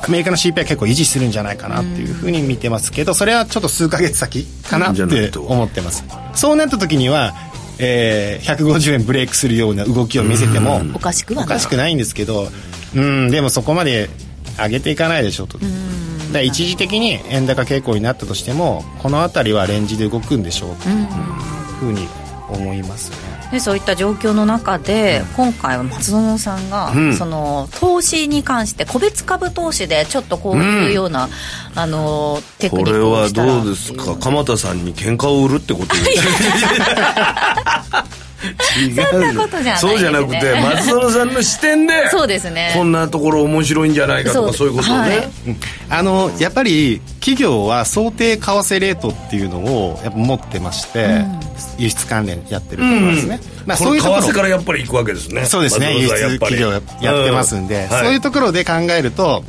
[0.04, 6.04] アメリカの CPI は結構維持するんじゃないかなっていうふうに見てますけどそれはちょっと数ヶ月先かなって思ってます。
[6.34, 7.34] そうなった時には、
[7.78, 11.46] えー、150円ブレイクするような動きを見せてもおかしくはない。
[11.46, 12.48] おかしくないんですけど
[12.96, 14.10] うんでもそこまで
[14.58, 15.60] 上げていかないでしょと。
[16.34, 20.76] だ一時的に円高傾向になったとしてもこの辺りはレンジで動くんでしょう。
[20.78, 21.06] という
[21.80, 22.08] ふうに
[22.50, 31.28] 思いますねでそういった状況の中で、今回は松園さんが、その投資に関して個別株投資でちょっとこういうような、
[31.76, 34.16] あのテクニックこれはどうですか？
[34.18, 36.22] 鎌田さんに喧嘩を売るってことです
[39.10, 39.92] そんなことじゃないですね。
[39.92, 42.72] そうじゃなくて松園さんの視点でそうですね。
[42.76, 44.68] こんなところ面白いんじゃないかとかそう。
[44.70, 45.30] いうことをね、はい。
[45.90, 51.24] あのやっぱり企業は想定為替レートっていうのをやっぱ持ってまして、
[51.78, 54.22] 輸出関連やってるところですね、まあ、これ為そういうところ。
[54.22, 55.46] 替からやっぱり行くわけですね。
[55.46, 55.98] そうですね。
[55.98, 56.82] 輸出企業やっ
[57.26, 58.06] てますんで、うはい。
[58.06, 59.44] そういうところで考えると、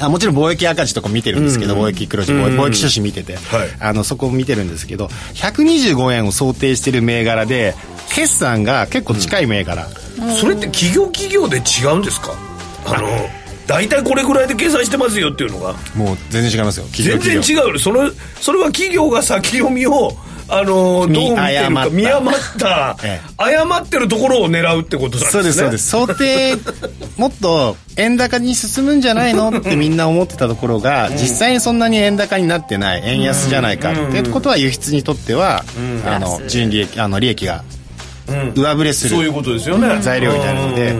[0.00, 3.68] あもちろん貿易赤字とか見てるんですけど、貿易黒字、貿易収支見てて、はい。
[3.80, 7.74] あのそこを見てるんですけど125円を想定してる銘柄で
[8.14, 9.86] 決算が結構近い銘柄、
[10.40, 12.32] それって企業企業で違うんですか？
[12.86, 13.08] あの
[13.66, 15.72] 大体これぐらいで計算してますよっていうのが。
[15.96, 16.86] もう全然違いますよ。
[16.92, 17.72] 全然違う。
[17.72, 20.12] よそのそれは企業が先読みを
[20.48, 21.90] あのどう見てる誤った。
[21.90, 22.96] か見誤った。
[23.04, 25.30] え誤ってるところを狙うってことなんですね。
[25.32, 25.90] そうですそうです。
[25.90, 26.56] 想定
[27.16, 35.64] もっと円高に進むんじゃないのってみんな思ってたところが実際にそんなに円高になってない円安じゃないかっていうことは輸出にとっては
[36.06, 37.64] あの純利益あの利益が
[38.54, 40.00] 上振れするそういうことですよね。
[40.00, 40.94] 材料になるので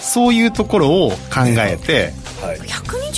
[0.00, 1.16] そういうところを考
[1.58, 2.58] えてはい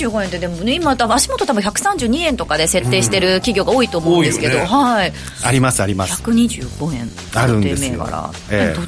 [0.07, 4.69] 125円ってでもね今足元多分132円とかで設定してる企業が多いと思うんですけど、多いよね。
[4.69, 5.13] はい。
[5.43, 6.21] ありますあります。
[6.23, 7.09] 125円。
[7.35, 8.07] あるんですよ。
[8.51, 8.75] ええ。
[8.75, 8.81] ど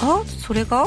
[0.00, 0.86] あそれが？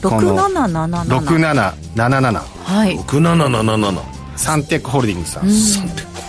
[0.00, 2.96] この6777 6777はい。
[2.98, 4.02] 6777
[4.36, 5.48] サンテックホールディングスさん。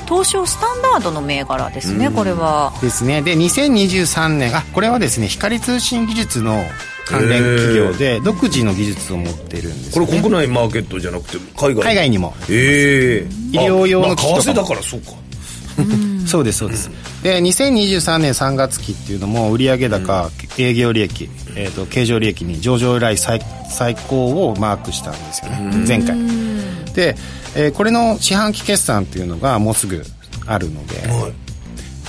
[0.07, 2.73] 東証スタンダードの銘柄ですね、これは。
[2.81, 3.21] ですね。
[3.21, 4.55] で2023年。
[4.55, 6.63] あこれはですね光通信技術の
[7.09, 11.83] 関連企業で独自の技術を持っているんですこれ国内マーケットじゃなくて海外？
[11.83, 12.35] 海外にも。
[12.49, 15.11] ええ医療用の為替だからそうか。
[16.27, 16.91] そうですそうです、
[17.23, 25.85] で2023年3月期っていうのも売上高、営業利益、えー、と経常利益に上場以来最最高をマークしたんですよね。
[25.87, 26.17] 前回。
[26.93, 27.15] で、
[27.55, 30.03] えーこれの四半期決算っていうのがもうすぐ
[30.45, 31.48] あるので,、はい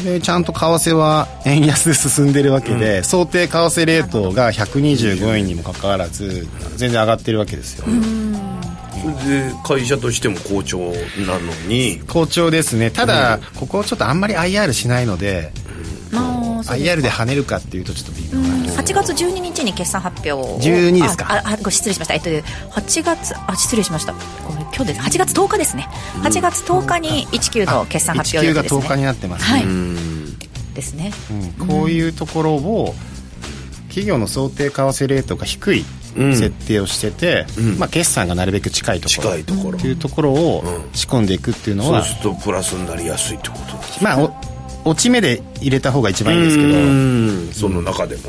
[0.05, 7.85] でちゃんと為替は円安で進んでるわけで、想定為替レートが125円にもかかわらず全然上がってるわけですよ、
[9.27, 10.79] で会社としても好調
[11.27, 12.01] なのに。
[12.09, 12.91] 好調ですね。
[12.91, 15.53] ただ、ここちょっとあんまり IR しないので、
[16.65, 18.55] まあそう IR で跳ねるかっていうとちょっと微妙な。
[18.57, 20.59] んです8月12日に決算発表を。
[20.61, 21.27] 12ですか？
[21.33, 22.15] あああご失礼しました。
[22.15, 24.13] えっと8月あ失礼しました。
[24.13, 24.21] こ
[24.57, 25.89] れ今日です8月10日ですね。
[26.23, 30.75] 8月10日に19の決算発表予定です19ねが10日になってますね、はい。
[30.75, 31.13] ですね。
[31.59, 31.67] うん。
[31.67, 32.95] こういうところを
[33.89, 37.47] 企業の想定為替レートが低い設定をしてて、
[37.79, 39.23] まあ、決算がなるべく近いところ。
[39.31, 39.79] 近いところ。
[39.79, 44.33] っていうところを仕込んでいくっていうのは、そうするとプラスになりやすいってことですまあお
[44.91, 46.69] 落ち目で入れた方が一番いいんですけど。
[46.69, 47.51] うん。
[47.53, 48.23] その中でも。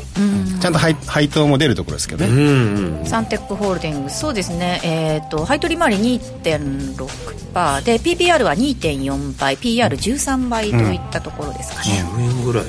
[0.60, 4.80] ちゃんと配配当も出るところですけどね、サンテックホールディングスそうですね。
[4.84, 12.64] えっ、と配当利回り2.6%で PBR は2.4倍 PR13 倍といったところですかね、10円ぐらい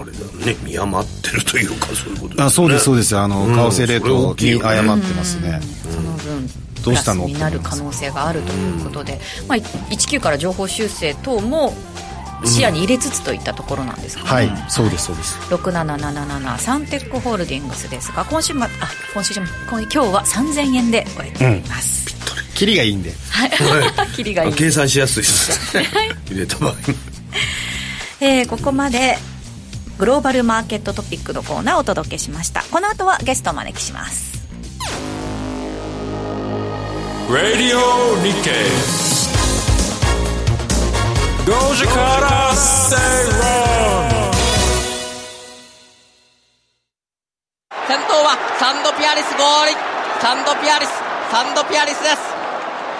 [0.00, 0.56] あれだね。
[0.62, 2.44] 見余ってるというかそういうことですね。
[2.44, 3.16] あそうですそうです。
[3.16, 3.54] あの、うん。
[3.54, 5.60] 為替レートに誤ってますね、
[5.92, 6.48] その分
[6.84, 11.72] どうしたのプラスになる可能性があるということで、まあ、19から情報修正等も
[12.44, 14.70] 視野に入れつつといったところなんですかね、はい。
[14.70, 15.38] そうですそうです。
[15.54, 18.68] 6777サンテックホールディングスですが今週末あ
[19.14, 22.06] 今週末今今日は3000円で終えております、
[22.54, 23.12] キリがいいんで。
[23.30, 23.50] はい。
[24.14, 24.52] キリがいい。
[24.52, 25.76] あ計算しやすいです。
[25.76, 25.86] ね
[26.28, 26.74] 入れた場合
[28.20, 29.16] えーここまで
[29.98, 32.62] グローバルマーケットトピックのコーナーをお届けしました。
[32.70, 34.32] この後はゲストをお招きします。
[37.28, 37.78] Radio
[38.22, 39.11] Nikkei
[41.44, 43.42] 5時から正論
[47.88, 49.74] 先頭はサンドピアリス合輪
[50.20, 50.90] サンドピアリス
[51.32, 52.22] サンドピアリスです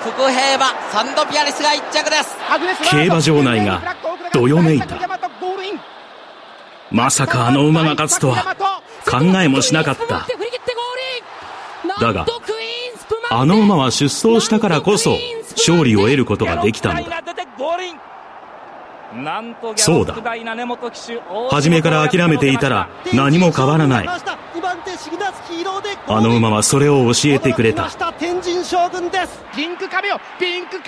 [0.03, 2.37] 福平馬サンドピアリスが1着です
[2.91, 3.81] 競馬場内が
[4.35, 4.99] どよめいた
[6.91, 8.57] まさかあの馬が勝つとは
[9.09, 10.27] 考えもしなかった
[12.01, 12.27] だが
[13.31, 15.17] あの馬は出走したからこそ
[15.57, 17.23] 勝利を得ることができたのだ
[19.77, 20.15] そうだ。
[21.51, 24.09] 初めから諦めていたら何も変わらない。
[26.07, 27.89] あの馬はそれを教えてくれた。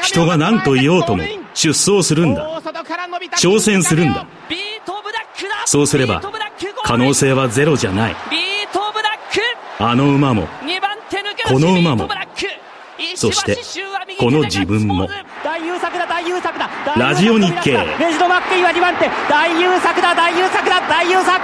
[0.02, 1.22] 人が何と言おうとも
[1.54, 2.61] 出走するんだ。
[3.36, 4.26] 挑戦するんだ。
[5.66, 6.22] そうすれば
[6.84, 8.16] 可能性はゼロじゃない。
[9.78, 10.46] あの馬も
[11.46, 12.09] この馬も
[13.16, 13.59] そして
[14.18, 15.09] この自分も
[16.96, 17.72] ラジオ日経。
[17.72, 21.38] レジドマッケイは2番手大優作だ大優作だ大優作。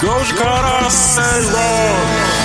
[0.00, 1.20] 5時から正
[1.52, 2.36] 論。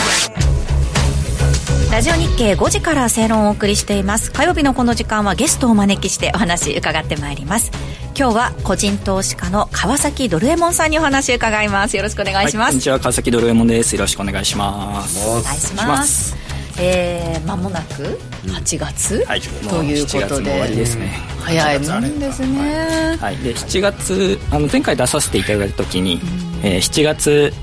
[1.91, 4.33] ラジオ日経5時から正論をお送りしています。
[4.33, 7.71] 火曜日のこの時間はゲストをお招きしてお話伺ってまいります。
[8.17, 11.95] 今日は個人投資家の川崎ドルエモンさんにお話を伺います。
[11.95, 12.99] よろしくお願いします、はい、こんにちは。
[12.99, 13.95] 川崎ドルエモンです。
[13.95, 15.29] よろしくお願いします。
[15.29, 20.67] お願いしますえー、間もなく8月、うんはい、ということで。
[20.75, 21.31] ですね。
[21.41, 26.19] 早いもんですね、はい、で7月あの前回出させていただいた時に、うん、
[26.63, 27.53] えー、7月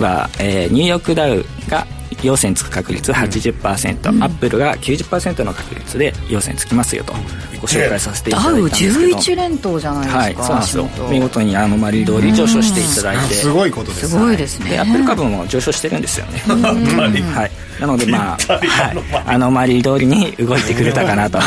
[0.00, 1.86] は、えー、ニューヨークダウが
[2.22, 7.12] 陽線つく確率80%、うん、アップルが90%の確率で陽線つきますよと。
[7.60, 8.94] ご紹介させていただいたんですけど。
[8.94, 10.20] ダウ11連投じゃないですか。
[10.20, 10.78] はいそうなんです。
[10.78, 13.34] よ見事にあのマリー通り上昇していただいて。
[13.34, 14.70] すごいことですすごいですね。
[14.70, 16.38] でアップル株も上昇してるんですよね。
[16.40, 17.80] はい。
[17.80, 21.38] なのでまあ、はい、あのマリー通りに動いてくれたかなと。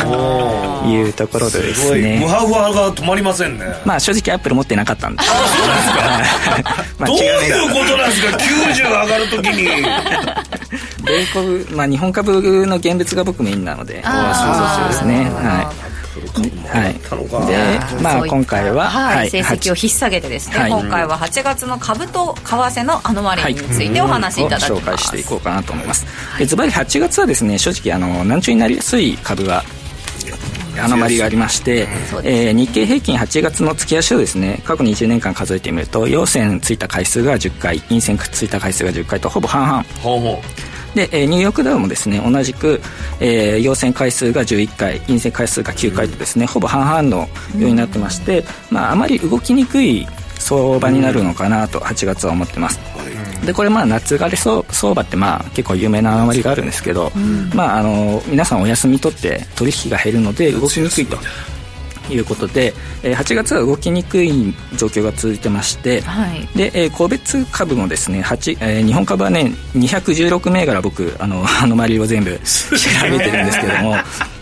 [0.87, 2.19] いうところでですね。
[2.19, 3.65] ムハフハが止まりませんね。
[3.85, 5.23] まあ正直アップル持ってなかったんで。
[5.23, 5.29] す
[6.99, 9.67] まあ、どういうことなんですか？90上がるときに
[11.03, 15.29] 米国、まあ、日本株の現物が僕メインなので想像中ですね。
[15.29, 15.89] はい。
[16.67, 16.93] はい、
[17.47, 26.05] で、まあ、今回は、はい、成績を引っ提げてですね、はい、今回は8月の株と為替のアノマリーについてお話しいただきます、紹介していこうかなと思います。
[26.45, 29.63] ズバリ8月はですね正直あの難聴になりやすい株は
[30.81, 31.87] アノマリがありまして、
[32.23, 40.39] えー、日経平均8月の月足をですね過去20年間数えてみると陽線ついた回数が10回陰線ついた回数が10回とほぼ半々
[40.95, 42.81] で、えー、ニューヨークダウもですね同じく、
[43.19, 47.27] えー、陽線回数が11回陰線回数が9回とですね、うん、ほぼ半々の
[47.57, 50.07] ようになってまして、まあ、あまり動きにくい
[50.39, 52.79] 相場になるのかなと8月は思ってます、
[53.45, 61.17] でこれまあ夏枯れ相場ってまあ結構有名な余りがあるんですけど、うん、まああの皆さんお休み取って取引が減るので動きにくいと
[62.09, 72.75] いうことで、えー、8月は動きにくい状況が続いてまして、はい、で、えー、個別株もですね、8えー、日本株はね216銘柄僕あのアノマリを全部調
[73.09, 73.95] べてるんですけども、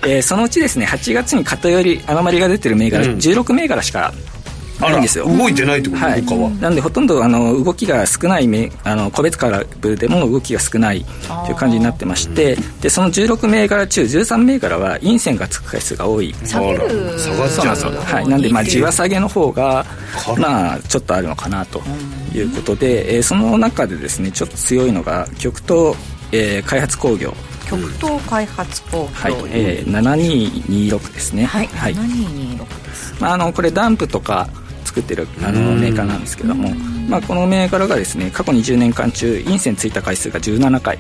[0.03, 4.13] えー、そのうちですね8月に偏りアノマリが出てる銘柄、うん、16銘柄しか
[4.79, 5.25] ないんですよ。
[5.25, 6.49] 動いてないってこと、はい、他は。
[6.49, 8.47] なんでほとんどあの動きが少ない
[8.83, 9.65] あの個別株
[9.95, 11.05] でも動きが少ない
[11.45, 16.33] という感じになってましてでその16銘柄中13銘柄は陰線がつく回数が多い。
[16.45, 19.85] 下げる下がっちゃうはい、なんでまあじわ下げの方が
[20.37, 21.81] まあちょっとあるのかなと
[22.33, 25.95] いうことで、えー、その中でですねちょっと強いのが極東、
[26.31, 27.33] えー、開発工業。
[27.67, 29.33] 極東開発工業、はい。
[29.49, 31.45] えー、7226ですね。
[31.45, 34.47] はい、はい、7226です、まあ、あのこれダンプとか
[34.97, 36.73] 作ってるあのメーカーなんですけども、
[37.07, 40.97] まあ、この銘柄がですね過去20年間中陰線ついた回数が17回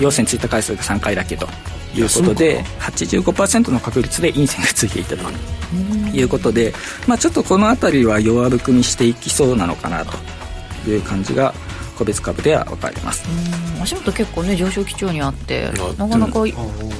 [0.00, 1.46] 陽線ついた回数が3回だけと
[1.94, 6.72] いうことで85%の確率で陰線がついていたということで、
[7.06, 10.16] まあ、ちょっとこの辺りは弱含みしていきそうなのかなと
[10.88, 11.52] いう感じが
[12.00, 13.28] 個別株では分かります。
[13.82, 16.44] 足元結構ね上昇基調にあってなかなか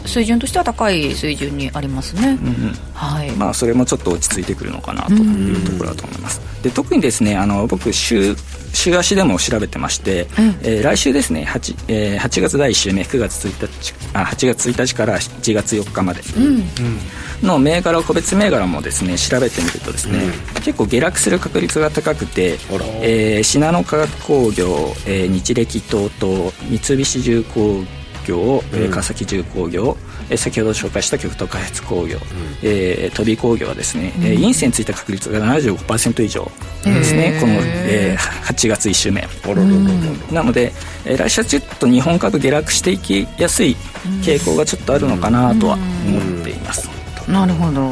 [0.06, 3.30] 水準としては高い水準にありますね、うんうん、はい。
[3.32, 6.40] まあ、それもちょっと落ち着いてくるのかなというところだと思います。
[6.62, 8.36] で特にですねあの僕週
[8.72, 10.28] 週足でも調べてまして、うん、
[10.62, 17.46] えー、来週ですね 8,、えー、8月第1週目9月1日あ8月1日から7月4日まで、うん。
[17.46, 22.58] の銘柄個別銘柄もですね調べてみるとですね、うん、結構下落する確率が高くて、
[23.02, 24.66] えー、信濃化学工業、
[25.06, 27.84] えー、日暦 TOTO 三菱重工
[28.26, 29.96] 業、うん、川崎重工業、
[30.30, 32.22] えー、先ほど紹介した極東開発工業、うん、
[32.62, 36.50] えー、飛び工業はですね、うん、えー、陰線ついた確率が75%以上
[36.84, 37.38] ですね。
[37.40, 39.28] この、えー、8月1週目。
[40.32, 40.72] なので、
[41.04, 43.76] えー、来週はちょっと日本株下落していきやすい
[44.22, 45.74] 傾向がちょっとあるのかなとは
[46.06, 46.88] 思っています、
[47.28, 47.90] なるほど。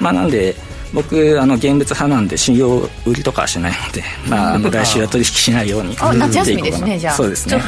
[0.00, 0.54] まあなんで
[0.92, 7.14] 僕あの現物派なんで信用売りとかはしないので、 まあ、あの来週は取引しないようにあ夏休みですねじゃあ。
[7.14, 7.62] そうですね。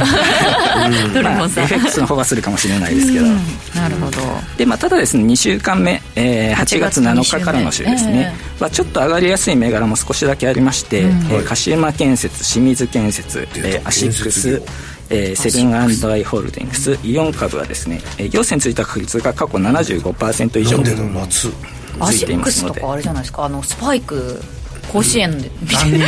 [1.12, 3.26] ドラゴンさん、まあ、FX の方がするかもしれないですけど。
[3.26, 4.18] なるほど。
[4.56, 14.62] で、まあ、ただですね2週間目、えー、8月7日からの週ですね、えー、はちょっと上がりやすい銘柄も少しだけありまして、うん、えー、鹿島建設清水建設、えー、アシックス
[15.12, 20.78] えー、セブン&アイ・ホールディングス、イオン株はですね、えー、陽線ついた確率が過去75%以上。
[20.78, 21.48] なんでだ夏
[21.98, 23.44] アシックスとかあれじゃないですか？
[23.44, 24.40] あのスパイク
[24.92, 25.50] 甲子園で。
[25.60, 25.98] 見て人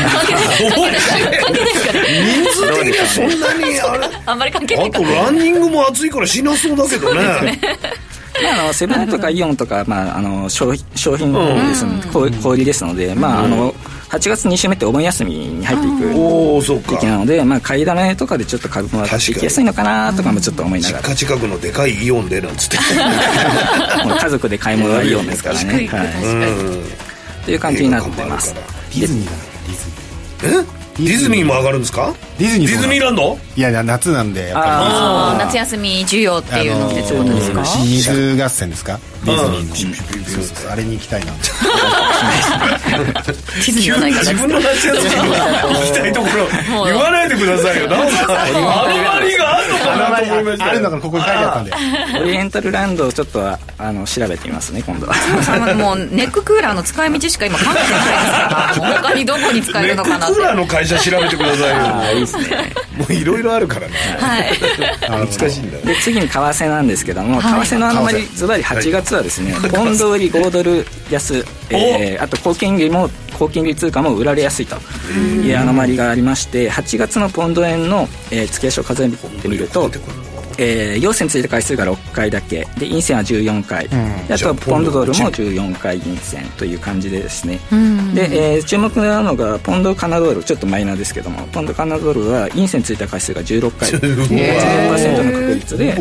[2.51, 7.21] 数的にはそんなにあれあんまり関係ないあとランニングも暑いからしなそうだけどね
[8.43, 12.09] まあ、あのセブンとかイオンとか、まあ、あの商商品ですので、
[12.39, 13.75] 小売りですので、まあ、あの
[14.13, 16.15] 8月2週目ってお盆休みに入っていく
[16.61, 21.03] 時期なので、まあ、買いだめとかでちょっと株も行きやすいのかなとかもちょっと思いながら。
[21.03, 22.77] 実家近くのでかいイオンでなんつって。
[24.21, 28.55] 家族で買い物はイオンですからね、はい、っていう感じになってます。
[28.55, 29.33] ディズニーだ。
[29.33, 30.79] ディズニー。
[30.79, 30.82] え？
[30.99, 31.45] ディズニー。
[31.45, 32.15] も上がるんですか？
[32.39, 33.37] ディズニーディズニーランド？
[33.57, 39.01] いやいや夏なんでやっぱあー夏休み需要っていうのでってことですか、水合戦ですか？
[39.25, 39.95] ディズニーの。
[40.27, 41.33] そうそうそうあれに行きたいな。
[41.33, 41.43] ディ
[43.73, 44.25] ズニーはないから。
[44.25, 45.35] 自分の夏休みに行
[45.85, 46.33] きたいところ。
[46.85, 47.89] 言わないでくださいよ。
[47.89, 48.89] なんかあのま
[49.21, 49.42] りが
[49.93, 51.73] あるのかなと思いましたあるのかなここに書いてあったんで。
[52.21, 53.59] オリエンタルランドをちょっとあ
[53.93, 55.15] の調べてみますね今度は。
[55.49, 58.81] あのもうネッククーラーの使い道しか今考えてないです。
[58.81, 60.27] からもう他にどこに使えるのかなって。
[60.27, 61.77] ネッククーラーの会社調べてくださいよ。
[61.77, 63.95] ああいいですねもういろいろあるからね。
[64.19, 64.53] はい
[65.11, 65.79] 難しいんだ。
[65.79, 67.67] よで次に為替なんですけども、はい。
[67.67, 73.09] 為替のあのまりズバリ8月はですね、ポンド売り5ドル安、えーあと高金利も
[73.43, 74.77] 高金利通貨も売られやすいと。
[75.43, 79.91] いうアノマリがありまして8月のポンド円の、えー月足を数えてみると
[80.59, 82.67] えー、陽線ついた回数が6回だけ。
[82.79, 87.59] で陰線は14回、であとポンドドルも14回陰線という感じでですね、
[88.15, 93.91] で、えー注目なのがポンドカナドルちょっとマイナーですけどもポンドカナドルは陰線ついた回数が16回。
[93.91, 95.97] 16%の確率で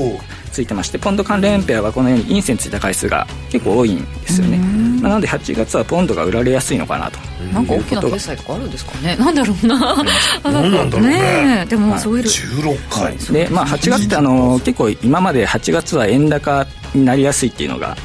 [0.51, 4.57] ついてましてポンド関連ペアはこのように陰線ついた回数が結構多いんですよね、
[5.01, 7.19] まあ、なので8月はポンドが売られやすいのかなと。
[7.53, 9.15] なんか大きな決済とかあるんですかね。
[9.15, 10.03] なんだろうな。
[10.43, 11.17] 何なんだろうね。
[11.17, 11.61] ね。
[11.63, 12.25] えでもそういう。
[12.25, 13.17] 16回。
[13.33, 17.97] でまあ8月ってあの結構今まで8月は円高になりやすいっていうのが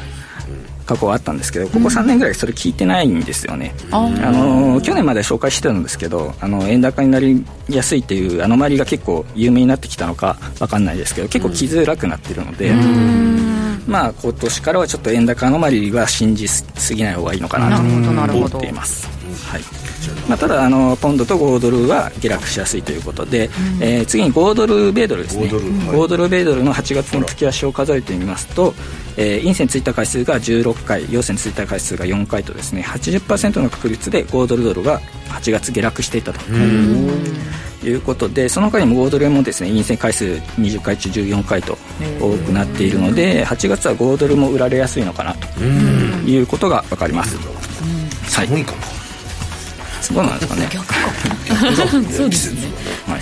[0.87, 12.73] 過去はあったんですけどここ3年ぐらいそれ聞いてないんですよね、あの去年まで紹介してたんですけどあの円高になりやすいっていうアノマリが結構有名になってきたのか分かんないですけど結構来づらくなってるので、
[13.87, 19.09] まあ今年からはちょっと円高アノマリは信じすぎない方がいいのかなと思っています。
[19.49, 19.62] はい。
[20.28, 25.47] まあ、ただあのポンドと5ドルは下落しやすいということで、えー次に5ドル米ドルですね。
[25.47, 25.72] 5ドルはい。
[25.72, 28.74] 5ドル米ドルの8月の月足を数えてみますと、
[29.16, 36.41] えー、陰線ついた回数が16回陽線ついた回数が4回とですね80%の確率で5ドルドルが8月下落していたと
[37.91, 41.78] いうことでその他にも5ドル円もですね陰線回数20回中14回と
[42.20, 48.49] 多くなっているので8月は5ドルも売られやすいのかなということが分かります、はい。
[50.03, 50.68] そうなんですかね。
[52.16, 52.61] そうですね。
[53.07, 53.20] はい、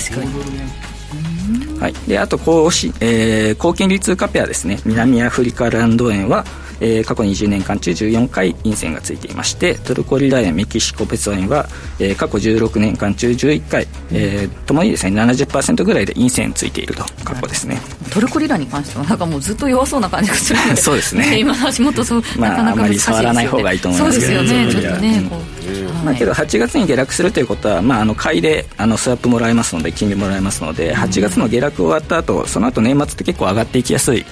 [1.80, 4.80] はい、であと高し、えー、高金利通貨ペアですね。
[4.84, 6.44] 南アフリカランド円は、
[6.80, 11.66] えー過去20年間中14回陰線がついていましてトルコリラ円メキシコペソ円は、
[11.98, 21.38] えー過去16年間中11回、えーともにですね70%ぐらいで陰線ついていると過去ですね、トルコリラに関してはなんかもうずっと弱そうな感じがするのでそうですね。
[21.38, 23.18] 今足元そう、まあなかなか難しいですよね。
[23.18, 24.32] あまり触らない方がいいと思いますけど。
[24.38, 25.26] そうですよねちょっとね。
[25.30, 34.24] こう、まあ、けど8月に下落するということは、まあ、あの買いであのスワップもらえますので金利もらえますので8月の下落終わった後その後年末って結構上がっていきやすい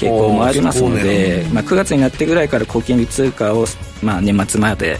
[0.00, 3.66] 傾向もありますので、まあ、9月になってぐらいから高金利通貨を、
[4.02, 4.98] まあ、年末まで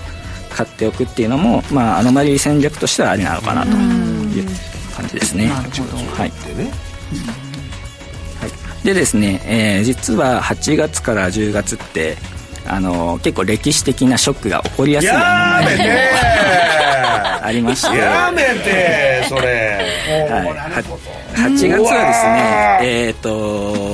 [0.51, 3.77] 買っておくっていうのも、まあ、アノマリー戦略としてはありなのかなという
[4.95, 5.49] 感じですね。
[5.49, 6.31] はい。
[8.41, 12.17] はい、でですね、えー実は8月から10月って
[12.67, 17.97] あの結構歴史的なショックが起こりやすいアノマリー ありまして。
[17.97, 19.79] やめてそれ。
[20.31, 23.90] はい、は8月はですねえっ、と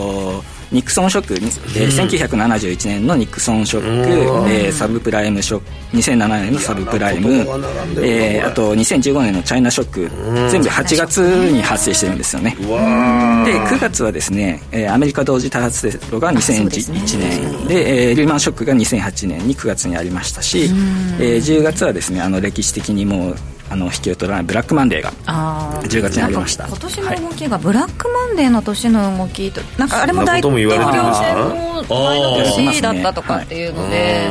[0.76, 7.32] ニクソンショック、えー1971年のニクソンショック、えーサブプライムショック2007年のサブプライム、
[8.04, 11.18] えーあと2015年のチャイナショック全部8月
[11.50, 12.54] に発生してるんですよね。
[12.58, 17.68] で9月はですね、えーアメリカ同時多発テロが2001年。
[17.68, 20.64] で,、えーリーマンショックが2008年に9月にありましたし、
[21.18, 23.36] えー10月はですねあの歴史的にもう
[23.68, 25.88] あの引けを取らないブラックマンデーがあー。
[25.88, 26.66] 10月にありました。
[26.66, 34.30] 今年の動きがブラックマンデーの年の動きとなんかあれも大統領選も前の年だったとかっていうので、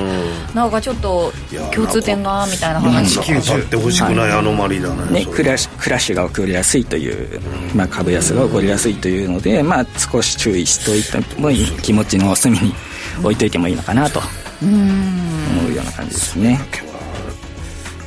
[0.53, 1.31] なんかちょっと
[1.73, 3.19] 共通点がみたいな話。
[3.41, 7.39] 当たってほしくないアノマリだねね、クラッシュクラッシュが起こりやすいという、
[7.75, 12.73] まあ、株安が起こりやすいというので、まあ、少し注意しといてもいい気持ちの隅に
[13.21, 14.21] 置いといてもいいのかなと
[14.61, 16.59] 思うような感じですね。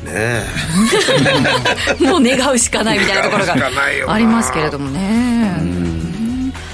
[0.09, 0.45] ね。
[2.01, 3.55] もう願うしかないみたいなところが
[4.09, 5.79] ありますけれどもね。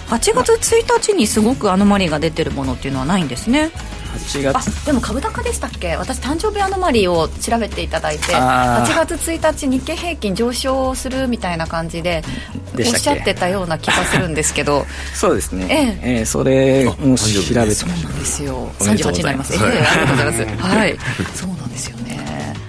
[0.09, 3.71] 8月1日にすごくアノマリーが出てるものっていうのはないんですね。
[4.15, 5.97] 8あ月でも株高でしたっけ？
[5.97, 8.93] 私誕生日アノマリーを調べていただいてあー。
[8.93, 12.23] 8月1日日経平均上昇するみたいな感じで
[12.55, 14.87] おっでしゃってたような気がするんですけど。
[15.15, 16.23] そうですね、ええ。
[16.23, 17.61] ーそれも調べて。
[17.61, 18.71] ましたですよ。
[18.79, 20.77] おめでとう38になります、ええありがとうございます。
[20.77, 20.99] はい。
[21.35, 21.94] そうなんですよ。
[21.94, 21.94] ね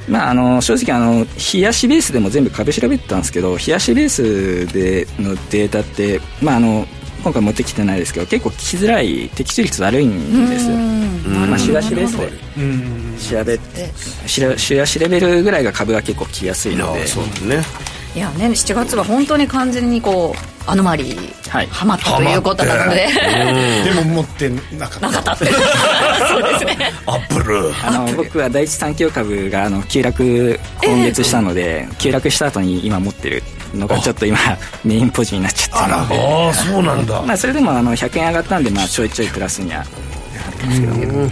[0.07, 6.85] まあ、あの正直あの冷やしベースでも全部株調べてたんですけど冷やしベースでのデータって、まあ、あの
[7.23, 10.77] 今回持ってきてないですけど結構聞きづらい的中率悪いんですよ。
[10.77, 13.91] まあ、冷やしベースで調べて
[14.27, 17.07] しら冷やしレベルぐらいが株が結構聞きやすいので。
[17.07, 23.07] そうだねいやね7月は本当に完全にこうアノマリー、はい、ハマったということなので。
[23.84, 25.11] でも持ってなかった。
[25.11, 25.45] なかったって。
[26.28, 26.93] そうですね。
[27.05, 27.72] アップル。
[27.84, 33.43] あの僕は第一三共株があの急落今月したので、えー、急落した後に今持ってる
[33.76, 34.39] のがちょっと今
[34.84, 36.16] メインポジになっちゃってるので。
[36.16, 41.30] ああそうなんだ、まあ、それでもあの100円上がったんで、まあ、ちょいちょいプラスにはなってますけど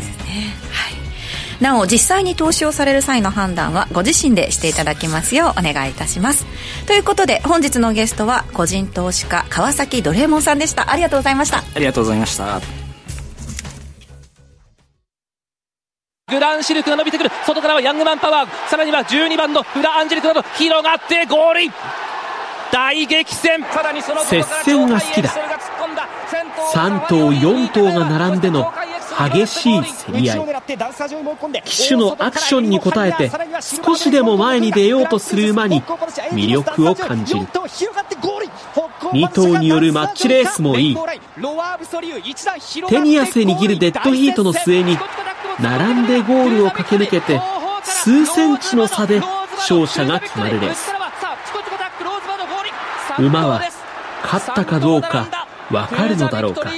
[1.60, 6.46] なお実際に投資をされる際の判断はご自身でしていただきますようお願いいたします。
[6.88, 10.92] ということで本日のゲストは個人投資家川崎ドレーモンさんでした。
[10.92, 11.58] ありがとうございました。
[11.58, 12.84] ありがとうございました。
[16.30, 17.30] グランシルクが伸びてくる。
[17.46, 18.70] 外からはヤングマンパワー。
[18.70, 21.74] さらには12番のフラアンジェリクなど広がってゴールイン。
[22.72, 23.64] 大激戦。
[24.26, 25.30] 接戦が好きだ。
[26.74, 28.74] 3頭4頭が並んでの
[29.18, 30.40] 激しい競り合い。
[31.66, 33.32] 騎手のアクションに応えて
[33.86, 35.82] 少しでも前に出ようとする馬に
[36.32, 37.42] 魅力を感じる。
[37.42, 40.98] 2頭によるマッチレースもいい。
[42.88, 44.98] 手に汗握るデッドヒートの末に
[45.60, 47.40] 並んでゴールを駆け抜けて
[47.84, 49.22] 数センチの差で
[49.58, 50.92] 勝者が決まるレース。
[53.20, 53.62] 馬は
[54.24, 56.72] 勝ったかどうか分かるのだろうか。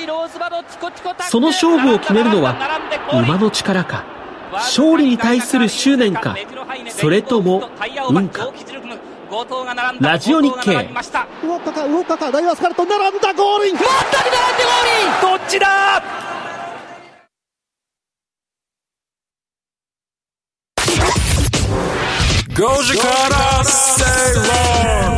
[1.29, 2.55] その勝負を決めるのは
[3.11, 3.83] 馬の力。
[3.83, 4.03] か。
[4.51, 6.35] 勝利に対する執念か。
[6.89, 7.69] それとも
[8.09, 8.51] 運か。
[9.99, 10.73] ラジオ日経
[11.43, 14.05] 動ったか動ったかダイワスカルト並んだゴールイン全く並
[14.53, 16.03] んでゴールインどっちだ
[22.49, 24.05] 5時から正
[25.09, 25.14] 論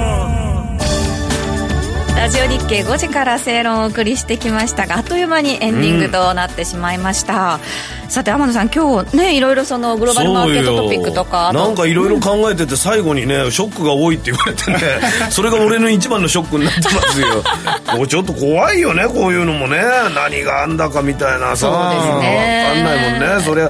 [2.27, 7.61] ラジオ日経5時から正論をお送りしてきましたがあっという間にエンディングとなってしまいました、
[8.03, 14.77] うん、さて天野さん今日ねいろいろそのグローバルマーケットトピックとかなんかいろいろ考えてて最後にねショックが多いって言われてね
[15.31, 17.27] それが俺の一番のショックになってますよ。
[17.95, 19.81] もうちょっと怖いよねこういうのもね。
[20.13, 21.69] 何があんだかみたいなさ。
[21.69, 23.45] 分かんないもんね。
[23.45, 23.69] それ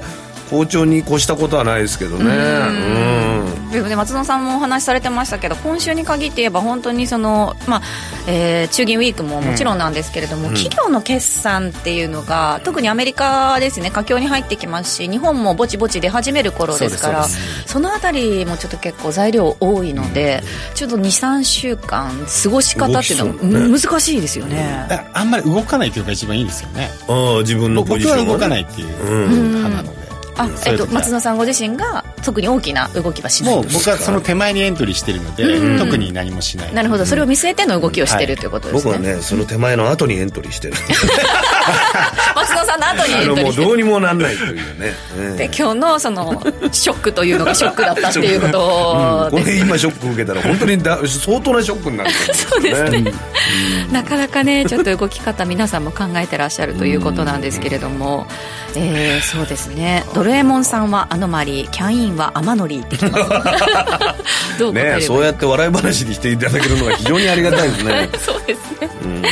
[0.49, 2.25] 好調に越したことはないですけどね。
[2.25, 7.82] うんでもね松野さんもお話しされてましたけど今週に限って言えば本当にその、まあ
[8.28, 17.26] えー、中銀ウィークももちろんなんですけれども、うん、企業の決算っていうのが特にアメリカですね佳境に入ってきますし日本もぼちぼち出始める頃ですから
[17.65, 22.11] そのあたりもちょっと結構材料多いので、うん、ちょっと23週間
[22.43, 24.88] 過ごし方っていうのは、ね、難しいですよね。
[25.13, 26.89] あんまり動かないっていうのが一番いいですよね。
[27.07, 30.06] あ自分のポジション、ね、僕は動かないっていう派なので
[30.38, 36.73] あ、えっと、松野さんご自身が特に大きな動きはしないもう僕はその手前にエントリーしてるので、うん、特に何もしない。
[36.73, 37.05] なるほど。
[37.05, 40.73] それを見据えての動きをしてるということですね、はい、僕はねその手前の後にエントリーしてる。
[42.35, 43.63] 松野さんの後にエントリーしてる。
[43.63, 44.93] もうどうにもなんないというね、
[45.38, 53.05] で今日のそのショックというのがショックだったっていうことを、うん、これ今ショック受けたら本当にだ相当なショックになる、ね、 そうですね、うん、
[53.91, 58.27] なかなかねちょっと動き方皆さんも考えてらっしゃるということなんですけれども、
[58.75, 60.03] えー、そうですね。
[60.13, 64.59] ドルエモンさんはアノマリーキャインはアマノリーってきます。
[64.59, 68.09] どうねそうやって笑い話にしていただけるのが非常にありがたいですね。
[68.19, 69.23] そうですね、うん、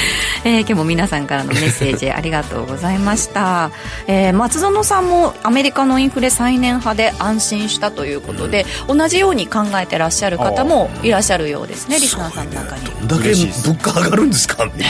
[0.43, 3.71] えー、今日も皆さんからのメッセージありがとうございました、
[4.07, 14.85] えー、松園さんもアメリカのインフレ再燃派で安心したということで、うん、同じように考えてらっしゃる方もいらっしゃるようですねリスナーさんの中に、ね、どんだけ物価上がるんですか、ね、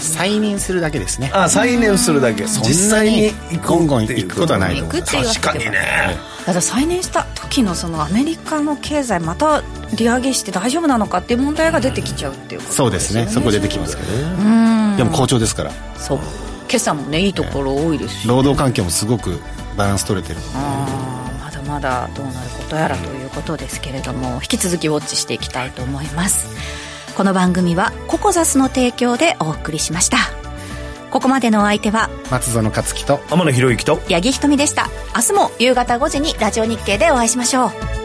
[0.00, 0.98] 再燃するだけ。
[0.98, 3.32] ですねあ再燃するだけ実際に
[3.66, 6.16] ゴンゴン行くことはないと思う確かにね。
[6.40, 9.62] だから再燃した時のそのアメリカの経済また
[9.94, 13.26] 利上げして大丈夫なのかっていう問題が出てきちゃうっていうこと、ね、そうですね。
[13.28, 14.96] そこ出てきますけどね。
[14.96, 15.72] でも好調ですから。
[15.98, 16.18] そう。
[16.68, 19.38] 今朝もねいいところ多いですし、ね、労働環境もすごく
[19.76, 26.85] バランス取れてるあまだまだどうなることやらということですけれども引き続きウォッチしていきたいと思います
[27.16, 30.18] この番組はココザスの提供でお送りしました。
[31.10, 34.88] ここまでのお相手は松園克樹と天野博之と八木ひとみでした。
[35.14, 37.95] 明日も夕方5時にラジオ日経でお会いしましょう